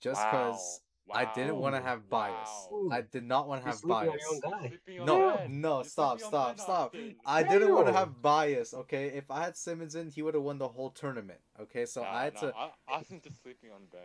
[0.00, 1.14] just because Wow.
[1.16, 2.68] I didn't want to have bias.
[2.70, 2.88] Wow.
[2.90, 4.14] I did not want to have bias.
[4.20, 4.72] your own guy.
[5.04, 5.60] No, Ben.
[5.60, 6.94] no, You're stop, stop, stop.
[6.94, 7.14] Austin.
[7.24, 8.74] I didn't want to have bias.
[8.74, 11.38] Okay, if I had Simmons in, he would have won the whole tournament.
[11.60, 12.54] Okay, so Nah, I had nah, to.
[12.56, 14.00] Au- Austin's just sleeping on Ben.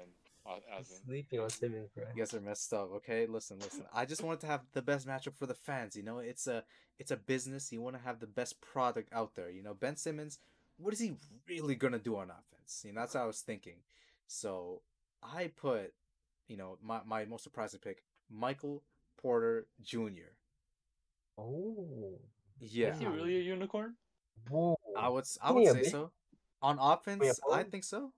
[0.45, 1.05] Uh, Au- He's Austin.
[1.07, 2.03] Sleeping on Simmons, bro.
[2.15, 2.91] You guys are messed up.
[2.97, 3.85] Okay, listen, listen.
[3.93, 5.95] I just wanted to have the best matchup for the fans.
[5.95, 6.63] You know, it's a
[6.99, 7.71] it's a business.
[7.71, 9.49] You want to have the best product out there.
[9.49, 10.37] You know, Ben Simmons.
[10.77, 11.13] What is he
[11.49, 12.83] really gonna do on offense?
[12.85, 13.77] You know, that's what I was thinking.
[14.27, 14.81] So
[15.21, 15.93] I put,
[16.51, 18.83] you know, my my most surprising pick, Michael
[19.21, 20.35] Porter Jr.
[21.37, 22.19] Oh.
[22.59, 23.95] Yeah, Is he really a unicorn?
[24.49, 24.75] Whoa.
[24.97, 26.11] I would s- I Isn't would he say big- so.
[26.61, 28.11] On offense, I think so.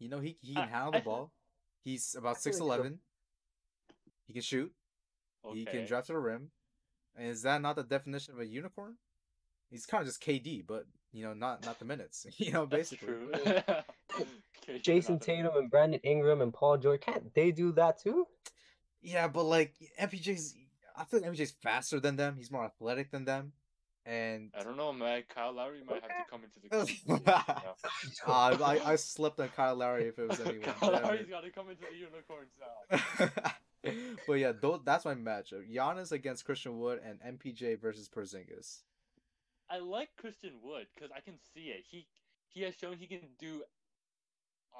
[0.00, 1.30] You know, he he I- can handle the ball.
[1.84, 3.00] He's about I feel six like he's a- eleven.
[4.26, 4.72] He can shoot.
[5.52, 5.86] He can Okay.
[5.86, 6.50] drive to the rim.
[7.14, 8.96] And is that not the definition of a unicorn?
[9.70, 12.26] He's kind of just KD, but you know, not not the minutes.
[12.38, 13.30] You know, That's basically.
[14.66, 14.74] true.
[14.74, 18.26] Okay, Jayson Tatum and Brandon Ingram and Paul George can't they do that too?
[19.02, 20.54] Yeah, but like MPJ's,
[20.96, 22.34] I feel like MPJ's faster than them.
[22.36, 23.52] He's more athletic than them,
[24.04, 25.22] and I don't know, man.
[25.32, 26.78] Kyle Lowry might have to come into the Oh,
[27.16, 27.74] conversation now.
[28.26, 30.62] uh, I I slept on Kyle Lowry if it was anyone.
[30.62, 31.30] Kyle damn Lowry's it.
[31.30, 33.30] got to come into the unicorns now.
[34.26, 38.80] but yeah, tho- that's my matchup: Giannis against Christian Wood and MPJ versus Porzingis.
[39.70, 41.84] I like Christian Wood because I can see it.
[41.88, 42.06] He
[42.48, 43.62] he has shown he can do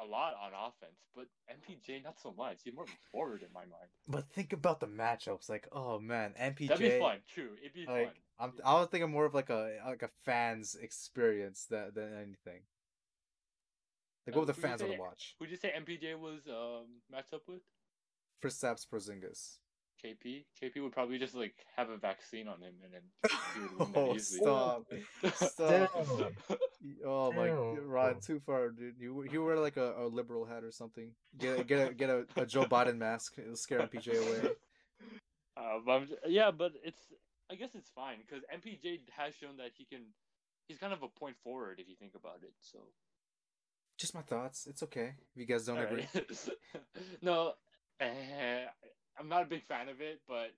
[0.02, 2.58] a lot on offense, but MPJ not so much.
[2.64, 3.90] He's more of a forward in my mind.
[4.08, 5.48] But think about the matchups.
[5.48, 6.68] Like, oh man, MPJ.
[6.68, 7.18] That'd be fun.
[7.32, 8.14] True, it'd be Like, fun.
[8.38, 12.62] I'm, I was thinking more of like a like a fans experience than than anything.
[14.26, 15.36] Like, what would the fans want to watch?
[15.38, 17.62] Who'd you say MPJ was um matched up with?
[18.44, 19.58] Kristaps Porzingis.
[20.06, 20.44] KP.
[20.62, 23.02] KP would probably just like have a vaccine on him and then
[23.54, 24.40] he would win that Oh, easily.
[24.40, 24.84] stop!
[25.34, 25.90] Stop!
[26.18, 26.58] Damn.
[27.04, 27.88] Oh my, Damn.
[27.88, 28.94] Ryan, too far, dude.
[29.00, 31.10] You you wear like a, a liberal hat or something.
[31.38, 33.34] Get a, get a get a, a Joe Biden mask.
[33.38, 34.50] It'll scare MPJ away.
[35.56, 37.00] Uh, but I'm yeah, but it's
[37.50, 40.02] I guess it's fine because MPJ has shown that he can.
[40.68, 42.52] He's kind of a point forward if you think about it.
[42.60, 42.78] So
[43.98, 44.66] Just my thoughts.
[44.66, 46.06] It's okay if you guys don't agree.
[46.14, 46.58] Alright.
[47.22, 47.52] no,
[48.00, 48.66] eh,
[49.18, 50.52] I'm not a big fan of it, but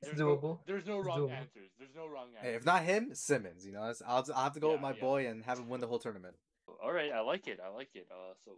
[0.00, 0.58] It's there's no, doable.
[0.66, 1.32] there's no It's wrong doable.
[1.32, 1.70] answers.
[1.78, 2.60] There's no wrong Hey, answers.
[2.60, 3.66] if not him, Simmons.
[3.66, 5.00] You know, I'll I'll have to go with my yeah.
[5.00, 6.34] boy and have him win the whole tournament.
[6.82, 7.60] All right, I like it.
[7.64, 8.06] I like it.
[8.10, 8.52] Uh, so,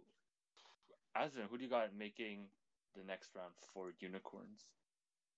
[1.15, 2.45] Asvin, who do you got making
[2.95, 4.65] the next round for unicorns?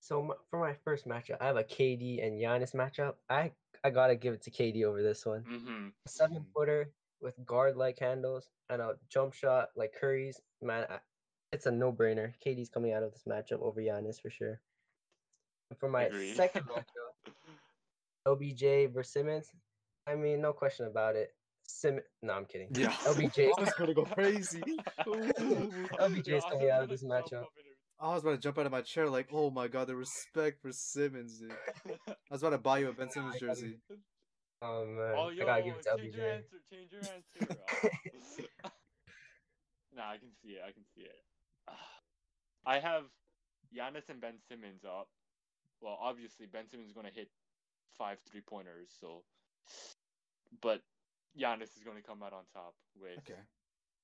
[0.02, 3.16] So my, for my first matchup, I have a KD and Giannis matchup.
[3.30, 3.52] I
[3.84, 5.44] I gotta give it to KD over this one.
[5.44, 5.88] Mm-hmm.
[6.08, 6.92] Seven footer
[7.22, 10.40] with guard like handles and a jump shot like Curry's.
[10.62, 11.00] Man, I,
[11.52, 12.34] it's a no brainer.
[12.46, 14.60] KD's coming out of this matchup over Giannis for sure.
[15.70, 16.36] And for my Agreed.
[16.36, 17.34] second matchup,
[18.28, 19.52] LBJ versus Simmons.
[20.08, 21.34] I mean, no question about it.
[21.68, 22.00] Sim.
[22.24, 22.70] No, I'm kidding.
[22.74, 23.52] Yeah, LBJ.
[23.58, 24.62] I was gonna go crazy.
[25.06, 27.46] LBJ is coming out of this matchup.
[28.02, 30.62] I was about to jump out of my chair like, oh my god, the respect
[30.62, 31.52] for Simmons, dude.
[32.08, 33.78] I was about to buy you a Ben Simmons jersey.
[34.62, 36.36] Oh man, Oh, I gotta give it to change your LBJ.
[36.36, 36.58] answer.
[36.72, 38.44] Change your answer.
[39.96, 40.62] Nah, I can see it.
[40.66, 41.16] I can see it.
[42.66, 43.04] I have
[43.76, 45.08] Giannis and Ben Simmons up.
[45.82, 47.30] Well, obviously Ben Simmons is gonna hit
[47.98, 49.24] five three pointers, so.
[50.62, 50.82] But
[51.40, 53.40] Giannis is gonna come out on top with Okay.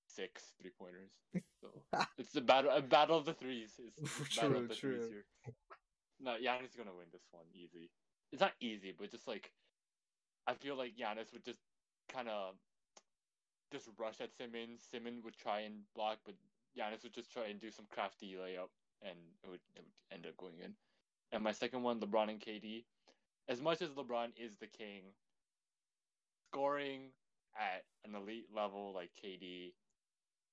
[0.07, 1.11] six three pointers.
[1.61, 1.67] So
[2.17, 3.73] it's the battle, a battle of the threes.
[3.79, 4.97] It's, it's battle True, of the true.
[4.97, 5.25] threes here.
[6.19, 7.89] No, Giannis is gonna win this one easy.
[8.31, 9.51] It's not easy, but just like
[10.47, 11.59] I feel like Giannis would just
[12.09, 12.55] kind of
[13.71, 14.81] just rush at Simmons.
[14.89, 16.35] Simmons would try and block, but
[16.77, 18.69] Giannis would just try and do some crafty layup,
[19.01, 20.73] and it would, it would end up going in.
[21.31, 22.83] And my second one, LeBron and KD.
[23.47, 25.03] As much as LeBron is the king,
[26.49, 27.11] scoring
[27.55, 29.73] at an elite level like KD,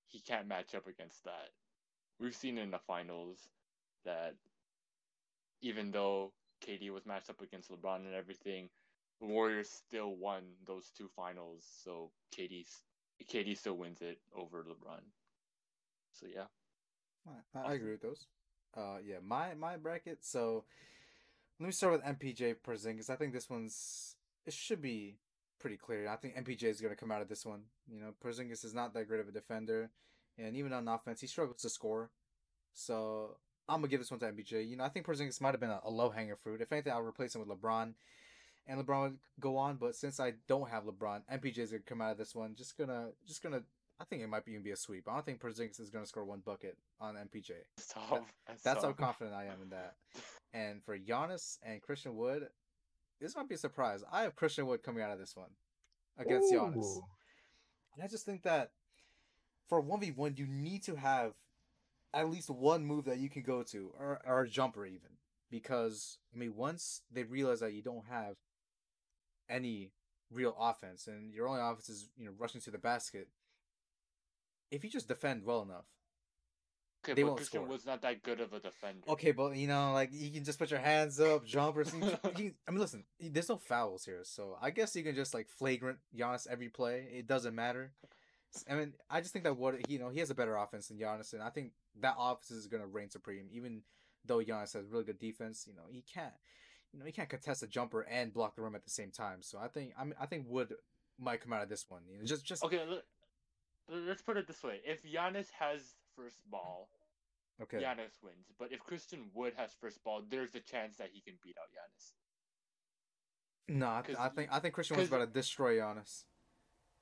[0.08, 1.50] he can't match up against that.
[2.20, 3.38] We've seen in the finals
[4.04, 4.34] that
[5.62, 6.32] even though
[6.66, 8.68] KD was matched up against LeBron and everything,
[9.20, 11.64] the Warriors still won those two finals.
[11.84, 12.82] So KD's
[13.30, 15.02] KD still wins it over LeBron.
[16.12, 16.44] So yeah.
[17.54, 18.26] I, I agree with those.
[18.76, 20.18] Uh, yeah, my my bracket.
[20.24, 20.64] So
[21.60, 23.10] let me start with MPJ Porzingis.
[23.10, 25.16] I think this one's it should be
[25.60, 26.08] pretty clear.
[26.08, 27.62] I think MPJ is going to come out of this one.
[27.88, 29.90] You know, Porzingis is not that great of a defender,
[30.38, 32.10] and even on offense, he struggles to score.
[32.74, 33.36] So
[33.68, 34.68] I'm gonna give this one to MPJ.
[34.68, 36.60] You know, I think Porzingis might have been a, a low hanging fruit.
[36.60, 37.94] If anything, I'll replace him with LeBron,
[38.66, 39.76] and LeBron would go on.
[39.76, 42.54] But since I don't have LeBron, MPJ is gonna come out of this one.
[42.56, 43.62] Just gonna, just gonna.
[44.02, 45.08] I think it might even be a sweep.
[45.08, 47.52] I don't think Porzingis is gonna score one bucket on MPJ.
[47.76, 48.26] Stop.
[48.64, 49.94] That's how confident I am in that.
[50.52, 52.48] And for Giannis and Christian Wood,
[53.20, 54.02] this might be a surprise.
[54.10, 55.50] I have Christian Wood coming out of this one
[56.18, 56.98] against Giannis.
[57.94, 58.72] And I just think that
[59.68, 61.34] for one v one, you need to have
[62.12, 65.16] at least one move that you can go to, or or a jumper even,
[65.48, 68.34] because I mean, once they realize that you don't have
[69.48, 69.92] any
[70.30, 73.28] real offense and your only offense is you know rushing to the basket,
[74.72, 75.84] if you just defend well enough.
[77.04, 77.68] Okay, they but won't Christian score.
[77.68, 79.02] Wood's not that good of a defender.
[79.08, 81.92] Okay, but you know, like you can just put your hands up, jumpers.
[82.02, 85.34] You, you, I mean, listen, there's no fouls here, so I guess you can just
[85.34, 87.08] like flagrant Giannis every play.
[87.12, 87.92] It doesn't matter.
[88.70, 90.98] I mean, I just think that what you know he has a better offense than
[90.98, 93.48] Giannis, and I think that offense is gonna reign supreme.
[93.50, 93.82] Even
[94.24, 96.34] though Giannis has really good defense, you know he can't,
[96.92, 99.42] you know he can't contest a jumper and block the rim at the same time.
[99.42, 100.72] So I think I mean I think Wood
[101.18, 102.02] might come out of this one.
[102.08, 103.02] You know, just just Okay, let,
[103.88, 106.88] let's put it this way: if Giannis has first ball,
[107.60, 107.78] Okay.
[107.78, 108.50] Giannis wins.
[108.58, 111.68] But if Christian Wood has first ball, there's a chance that he can beat out
[111.70, 112.12] Giannis.
[113.68, 116.24] No, I, th- I think I think Christian was 'cause- about to destroy Giannis.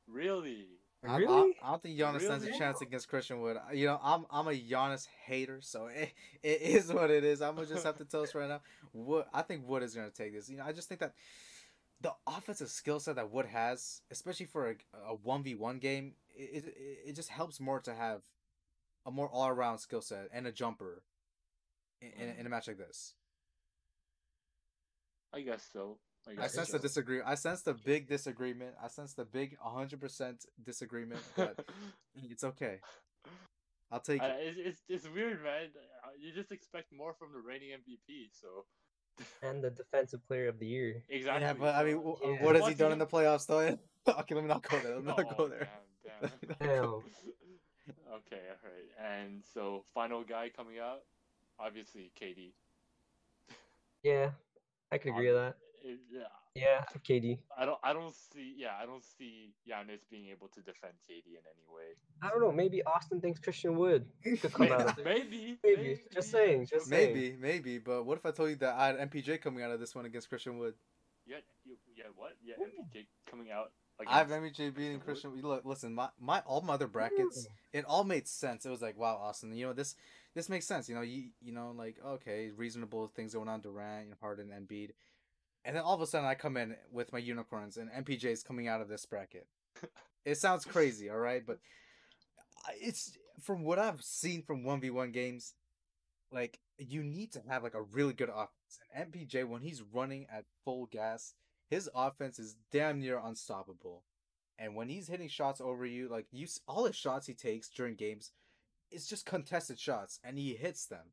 [0.06, 0.68] Really?
[1.02, 1.56] I- I, Really?
[1.62, 3.56] I, don't think Giannis stands a chance against Christian Wood.
[3.72, 6.12] You know, I'm I'm a Giannis hater, so it,
[6.42, 7.40] it is what it is.
[7.40, 8.60] I'm gonna just have to tell us right now.
[8.92, 10.50] Wood, I think Wood is gonna take this.
[10.50, 11.14] You know, I just think that
[12.00, 16.64] the offensive skill set that Wood has, especially for a one v one game, it,
[16.64, 16.74] it
[17.08, 18.22] it just helps more to have
[19.06, 21.02] a more all around skill set and a jumper
[22.00, 23.14] in, in, in a match like this.
[25.32, 25.98] I guess so.
[26.26, 26.76] I, I guess sense so.
[26.78, 27.20] the disagree.
[27.22, 28.74] I sense the big disagreement.
[28.82, 31.64] I sense the big 100% disagreement, but
[32.30, 32.80] it's okay.
[33.90, 34.40] I'll take I- it.
[34.40, 35.68] it's, it's, it's weird, man.
[36.04, 38.64] Uh, You just expect more from the reigning MVP, so
[39.42, 41.02] And the defensive player of the year.
[41.08, 41.42] exactly.
[41.42, 42.42] Yeah, but I mean, w- Yeah.
[42.44, 43.60] what has he Watching done in the playoffs, though?
[43.60, 44.94] okay, let me not go there.
[44.94, 45.68] Let me not Oh, go there.
[46.04, 46.56] Damn, damn.
[46.60, 46.84] Damn.
[48.14, 48.90] okay, alright.
[48.98, 51.02] And so, final guy coming out,
[51.58, 52.52] obviously KD.
[54.02, 54.30] Yeah,
[54.90, 55.56] I could agree with that.
[55.82, 56.22] It- yeah,
[56.54, 57.38] Yeah, KD.
[57.56, 61.26] I don't, I don't see, yeah, I don't see Giannis being able to defend KD
[61.26, 61.94] in any way.
[62.22, 62.52] I don't know.
[62.52, 65.04] Maybe Austin thinks Christian Wood could come out of it.
[65.04, 67.14] maybe, Maybe, just saying, just saying.
[67.14, 69.80] Maybe, maybe, but what if I told you that I had MPJ coming out of
[69.80, 70.74] this one against Christian Wood?
[71.26, 72.36] Yeah, you, yeah, what?
[72.44, 73.72] Yeah, MPJ coming out.
[74.06, 75.48] I have against MPJ beating Christian Christian.
[75.48, 78.64] Look, listen, my my all my other brackets, it all made sense.
[78.64, 79.94] It was like, wow, Austin, you know this
[80.34, 80.88] this makes sense.
[80.88, 84.48] You know, you you know, like okay, reasonable things going on Durant, you know, Harden,
[84.48, 84.90] Embiid,
[85.64, 88.42] and then all of a sudden I come in with my unicorns and MPJ is
[88.42, 89.46] coming out of this bracket.
[90.24, 91.58] it sounds crazy, all right, but
[92.80, 95.54] it's from what I've seen from one v one games,
[96.32, 98.78] like you need to have like a really good offense.
[98.94, 101.34] And MPJ when he's running at full gas,
[101.68, 104.02] his offense is damn near unstoppable.
[104.58, 107.94] And when he's hitting shots over you, like you, all the shots he takes during
[107.94, 108.32] games,
[108.90, 111.12] it's just contested shots, and he hits them.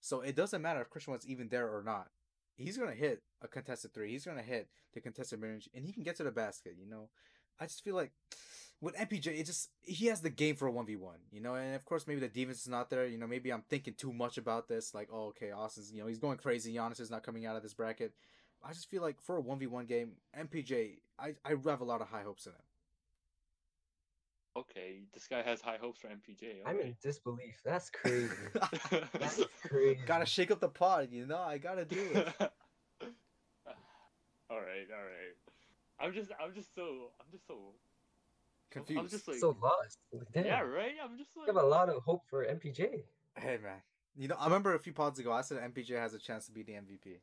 [0.00, 2.08] So it doesn't matter if Christian was even there or not.
[2.56, 4.12] He's gonna hit a contested three.
[4.12, 6.74] He's gonna hit the contested range, and he can get to the basket.
[6.78, 7.08] You know,
[7.60, 8.12] I just feel like
[8.80, 11.18] with MPJ, it just he has the game for a one v one.
[11.30, 13.06] You know, and of course maybe the defense is not there.
[13.06, 14.94] You know, maybe I'm thinking too much about this.
[14.94, 16.74] Like, oh, okay, Austin's you know he's going crazy.
[16.74, 18.12] Giannis is not coming out of this bracket.
[18.62, 21.84] I just feel like for a one v one game, MPJ, I I have a
[21.84, 22.58] lot of high hopes in him.
[24.56, 26.58] Okay, this guy has high hopes for MPJ.
[26.64, 27.60] I'm in disbelief.
[27.64, 28.30] That's crazy.
[29.18, 29.98] That's crazy.
[30.06, 31.38] gotta shake up the pod, you know.
[31.40, 32.28] I gotta do it.
[32.40, 32.50] all
[34.60, 35.34] right, all right.
[36.00, 37.72] I'm just, I'm just so, I'm just so
[38.70, 39.00] Confused.
[39.00, 39.98] I'm just like, so lost.
[40.32, 40.46] Damn.
[40.46, 40.92] yeah, right.
[41.02, 43.02] I'm just like, You have a lot of hope for MPJ.
[43.36, 43.82] Hey man,
[44.16, 46.52] you know I remember a few pods ago I said MPJ has a chance to
[46.52, 47.18] be the MVP.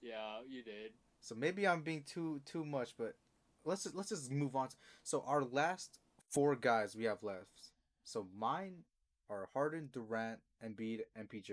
[0.00, 0.92] yeah, you did.
[1.20, 3.14] So maybe I'm being too too much, but
[3.64, 4.68] let's just, let's just move on.
[5.02, 5.98] So our last
[6.30, 7.70] four guys we have left.
[8.04, 8.84] So mine
[9.28, 11.52] are Harden, Durant, Embiid, MPJ.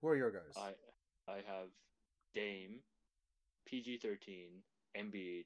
[0.00, 0.54] Who are your guys?
[0.56, 0.70] I,
[1.30, 1.68] I have
[2.34, 2.80] Dame,
[3.70, 4.46] PG13,
[4.96, 5.44] Embiid,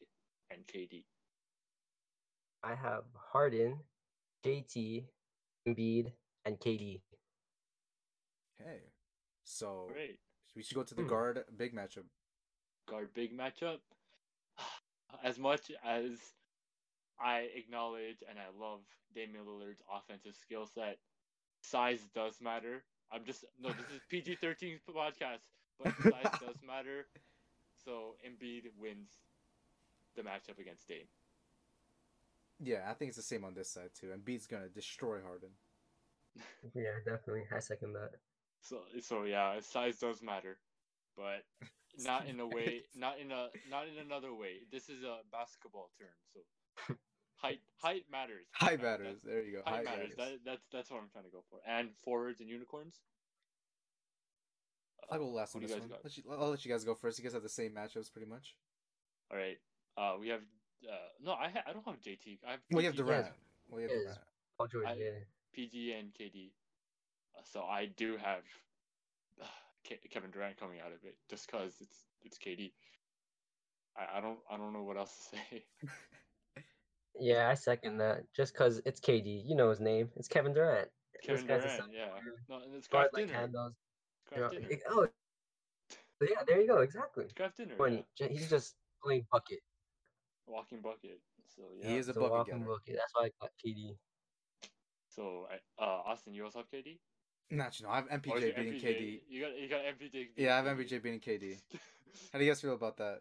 [0.51, 1.05] and KD.
[2.63, 3.79] I have Harden,
[4.47, 5.05] JT,
[5.67, 6.13] Embiid,
[6.45, 7.01] and KD.
[8.61, 8.79] Okay.
[9.45, 10.19] So Great.
[10.55, 11.09] we should go to the Hmm.
[11.09, 12.05] guard big matchup.
[12.89, 13.79] guard big matchup.
[15.23, 16.13] As much as
[17.21, 18.81] I acknowledge and I love
[19.15, 20.99] Damian Lillard's offensive skill set,
[21.61, 22.83] size does matter.
[23.13, 25.45] I'm just no, this is PG thirteen podcast,
[25.83, 27.07] but size does matter.
[27.85, 29.11] So Embiid wins
[30.17, 31.07] the matchup against Dame.
[32.61, 34.09] Yeah, I think it's the same on this side too.
[34.09, 35.51] Embiid's gonna destroy Harden.
[36.75, 37.45] Yeah, definitely.
[37.55, 38.13] I second that.
[38.61, 40.57] So so yeah, size does matter,
[41.17, 41.45] but
[41.99, 44.61] not in a way, not in a not in another way.
[44.73, 46.95] This is a basketball term, so
[47.37, 48.47] height height matters.
[48.53, 49.23] High That- batters.
[49.23, 49.63] There you go.
[49.71, 50.15] Height High matters.
[50.17, 50.39] batters.
[50.45, 51.59] That, that's that's what I'm trying to go for.
[51.67, 53.01] And forwards and unicorns.
[55.11, 55.99] I'll go last What on do you this guys one.
[55.99, 56.05] got?
[56.05, 57.19] Let you, I'll let you guys go first.
[57.19, 58.55] You guys have the same matchups pretty much.
[59.31, 59.59] All right.
[59.97, 60.41] Uh, we have.
[60.87, 62.39] Uh, no, I ha- I don't have JT.
[62.47, 62.61] I have.
[62.71, 63.27] Well, you have Durant.
[63.69, 64.05] Well, you have Yes.
[64.05, 64.19] Durant.
[64.59, 65.11] Paul George, I- yeah.
[65.53, 66.51] PG and KD.
[67.37, 68.43] Uh, so I do have
[69.41, 69.45] uh,
[69.87, 72.73] Ke- Kevin Durant coming out of it just because it's it's KD.
[73.97, 75.65] I, I don't I don't know what else to say.
[77.21, 78.25] Yeah, I second that.
[78.35, 80.11] Just because it's KD, you know his name.
[80.17, 80.89] It's Kevin Durant.
[81.23, 82.09] Kevin Durant, yeah.
[82.09, 83.39] forward, No, and it's Guard craft like dinner.
[83.39, 83.75] handles.
[84.35, 84.69] you know, Kraft Dinner.
[84.75, 85.09] it- oh,
[86.21, 86.79] yeah, there you go.
[86.81, 87.27] Exactly.
[87.37, 87.75] Kraft Dinner.
[87.77, 88.29] When yeah.
[88.29, 89.61] he's just playing bucket.
[90.47, 91.21] Walking bucket.
[91.55, 91.89] So yeah.
[91.89, 92.71] He is a So bucket walking getter.
[92.71, 92.97] bucket.
[92.97, 93.97] That's why I got KD.
[95.09, 96.99] So I, uh, Austin, you also have KD.
[97.51, 98.85] Not you know, I have MPJ it beating MPJ?
[98.85, 99.21] KD.
[99.29, 100.27] You got you got MPJ.
[100.37, 101.57] Yeah, I have MPJ beating KD.
[102.33, 103.21] How do you guys feel about that?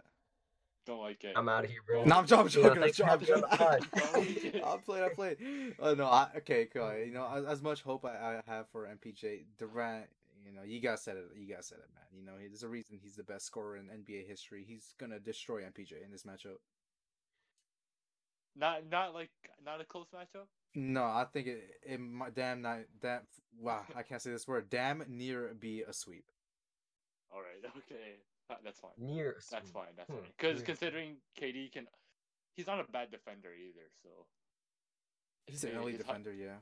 [0.85, 1.33] Don't like it.
[1.35, 2.03] I'm out of here, bro.
[2.03, 2.83] No, I'm, I'm Yeah, joking.
[2.83, 3.05] I'm joking.
[3.05, 3.85] having me on the pod.
[4.65, 5.03] I'm playing.
[5.05, 5.35] I'm playing.
[5.79, 6.05] Oh no.
[6.07, 6.93] I, okay, cool.
[6.97, 10.07] You know, as, as much hope I, I have for MPJ Durant,
[10.45, 11.25] you know, you guys said it.
[11.37, 12.03] You guys said it, man.
[12.19, 14.65] You know, there's a reason he's the best scorer in NBA history.
[14.67, 16.57] He's gonna destroy MPJ in this matchup.
[18.55, 19.31] Not not like
[19.65, 20.47] not a close matchup.
[20.75, 21.63] No, I think it.
[21.85, 23.21] It might damn not damn.
[23.59, 24.69] Wow, I can't say this word.
[24.69, 26.25] Damn near be a sweep.
[27.31, 27.61] All right.
[27.77, 28.19] Okay.
[28.63, 28.91] That's fine.
[28.97, 29.37] Near.
[29.49, 29.95] That's fine.
[29.95, 30.31] That's Hmm, fine.
[30.37, 30.65] Because weird.
[30.65, 31.87] considering KD can,
[32.55, 33.87] he's not a bad defender either.
[34.03, 34.09] So
[35.47, 36.23] He's an early elite he's hot.
[36.23, 36.33] defender.
[36.33, 36.57] Yeah.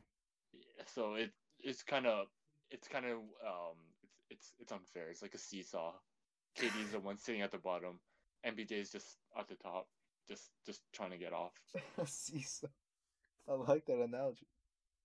[0.53, 2.27] yeah, so it it's kind of
[2.69, 5.09] it's kind of um it's it's it's unfair.
[5.09, 5.93] It's like a seesaw.
[6.57, 7.99] KD's the one sitting at the bottom.
[8.45, 9.87] MPJ is just at the top,
[10.27, 11.53] just just trying to get off.
[12.05, 12.67] Seesaw.
[13.49, 14.47] I like that analogy.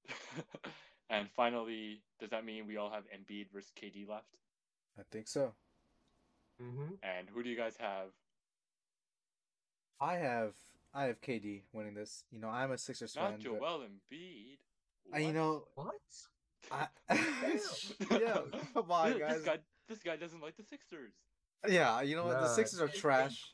[1.11, 4.27] and finally, does that mean we all have Embiid versus KD left?
[4.99, 5.53] I think so.
[6.63, 6.95] Mm-hmm.
[7.03, 8.09] And who do you guys have?
[10.01, 10.53] I have
[10.95, 12.25] I have KD winning this.
[12.31, 13.25] You know, I'm a Sixers fan.
[13.25, 14.59] Not but Joel Embiid.
[15.13, 15.95] I, you know, What?
[16.71, 16.87] I,
[18.11, 18.39] yeah,
[18.75, 19.35] come on, This- guys.
[19.37, 19.59] This guy,
[19.89, 21.13] this guy doesn't like the Sixers.
[21.69, 22.41] Yeah, you know what?
[22.41, 23.03] The Nah, Sixers are it's fake.
[23.03, 23.45] trash.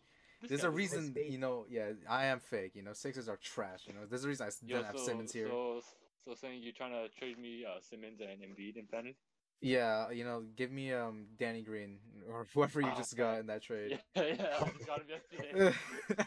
[0.43, 1.67] This There's a reason, you know.
[1.71, 2.73] Yeah, I am fake.
[2.75, 3.83] You know, Sixers are trash.
[3.87, 5.47] You know, there's a reason I Yo, didn't have Simmons here.
[5.49, 5.81] So,
[6.25, 9.17] so saying you're trying to trade me uh, Simmons and Embiid in fantasy?
[9.61, 13.41] Yeah, you know, give me um Danny Green or whoever you Oh, just got man.
[13.41, 14.01] in that trade.
[14.17, 15.75] Yeah, yeah, I just got him yesterday.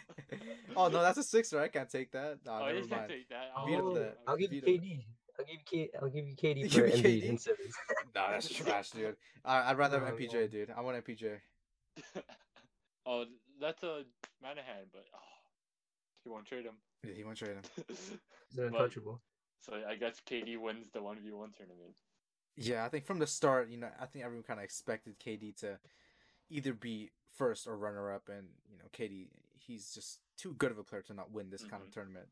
[0.77, 1.59] oh no, that's a Sixer.
[1.59, 2.37] I can't take that.
[2.45, 3.09] Nah, oh, never you can't mind.
[3.09, 3.49] take that.
[3.67, 4.17] Veto Oh, that.
[4.25, 5.03] I'll give you KD.
[5.37, 5.89] I'll give you K.
[6.01, 7.29] I'll give you KD for give Embiid KD?
[7.29, 7.73] and Simmons.
[8.15, 9.17] Nah, that's trash, dude.
[9.43, 10.47] I, I'd rather have No, MPJ, no.
[10.47, 10.69] dude.
[10.75, 11.39] I want MPJ.
[13.05, 13.25] oh,
[13.59, 14.03] that's a
[14.43, 15.19] Manahan, but oh,
[16.25, 16.75] you won't trade him.
[17.03, 17.85] Yeah, he won't trade him.
[18.49, 19.21] He's untouchable.
[19.61, 21.95] so I guess KD wins the one v one tournament.
[22.57, 25.57] Yeah, I think from the start, you know, I think everyone kind of expected KD
[25.57, 25.77] to
[26.49, 29.27] either be first or runner up, and you know, KD,
[29.59, 31.93] he's just too good of a player to not win this kind of mm-hmm.
[31.93, 32.27] tournament.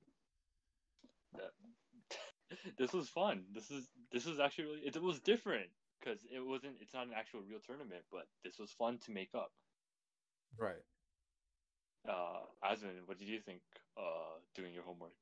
[2.78, 3.44] this was fun.
[3.54, 5.68] This is this is actually really, it, was different
[6.00, 6.76] because it wasn't.
[6.80, 9.52] It's not an actual real tournament, but this was fun to make up.
[10.58, 10.84] Right.
[12.08, 13.62] Uh, Asvin, what did you think?
[13.98, 15.14] Uh, doing your homework.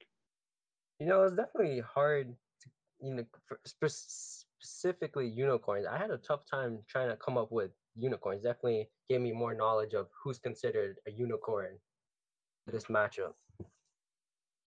[0.99, 2.69] You know, it's definitely hard to,
[3.01, 3.25] you know,
[3.65, 5.85] specifically unicorns.
[5.89, 8.43] I had a tough time trying to come up with unicorns.
[8.43, 11.77] Definitely gave me more knowledge of who's considered a unicorn
[12.65, 13.33] for this matchup.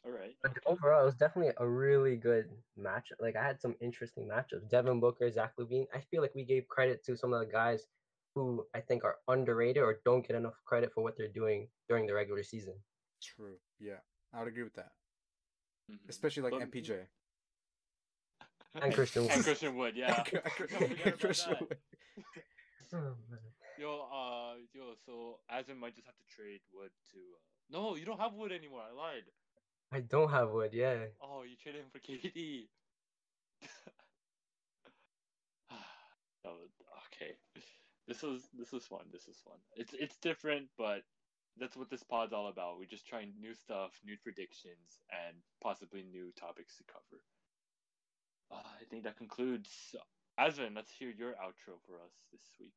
[0.05, 0.37] All right.
[0.43, 3.11] But overall, it was definitely a really good match.
[3.21, 4.69] Like I had some interesting matchups.
[4.69, 5.87] Devin Booker, Zach LaVine.
[5.95, 7.87] I feel like we gave credit to some of the guys
[8.35, 12.07] who I think are underrated or don't get enough credit for what they're doing during
[12.07, 12.75] the regular season.
[13.23, 13.57] True.
[13.79, 14.01] Yeah,
[14.33, 14.93] I would agree with that,
[15.91, 16.09] Mhm.
[16.09, 17.09] especially like But- MPJ.
[18.75, 19.45] And Christian and Wood.
[19.45, 20.25] Christian Wood, yeah.
[20.25, 21.57] And Don't forget about Christian.
[21.61, 21.79] Wood.
[22.93, 23.17] Oh.
[23.77, 27.19] Yo, uh, yo, so Asvin might just have to trade Wood to.
[27.19, 27.41] Uh...
[27.71, 28.83] No, you don't have Wood anymore.
[28.89, 29.25] I lied.
[29.91, 30.73] I don't have Wood.
[30.73, 31.07] Yeah.
[31.21, 32.69] Oh, you traded him for KD.
[36.45, 37.37] that okay.
[38.07, 39.07] This was this was fun.
[39.13, 39.59] This is fun.
[39.77, 41.03] It's it's different, but
[41.59, 42.79] that's what this pod's all about.
[42.79, 47.23] We're just trying new stuff, new predictions, and possibly new topics to cover.
[48.51, 49.95] Uh, I think that concludes.
[50.39, 52.73] Asvin, let's hear your outro for us this week.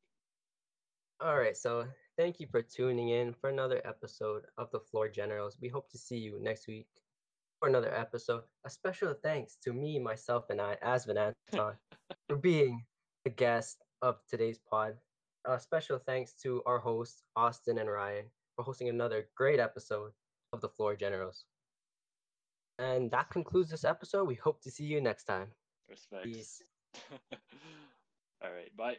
[1.19, 5.57] All right, so thank you for tuning in for another episode of the Floor Generals.
[5.59, 6.87] We hope to see you next week
[7.59, 8.43] for another episode.
[8.65, 11.73] A special thanks to me, myself, and I, Asvin Anton,
[12.29, 12.83] for being
[13.23, 14.93] the guest of today's pod.
[15.47, 18.25] A special thanks to our hosts, Austin and Ryan,
[18.55, 20.11] for hosting another great episode
[20.51, 21.45] of the Floor Generals.
[22.79, 24.25] And that concludes this episode.
[24.25, 25.47] We hope to see you next time.
[25.89, 26.25] Respect.
[26.25, 26.61] Peace.
[28.43, 28.97] All right, bye.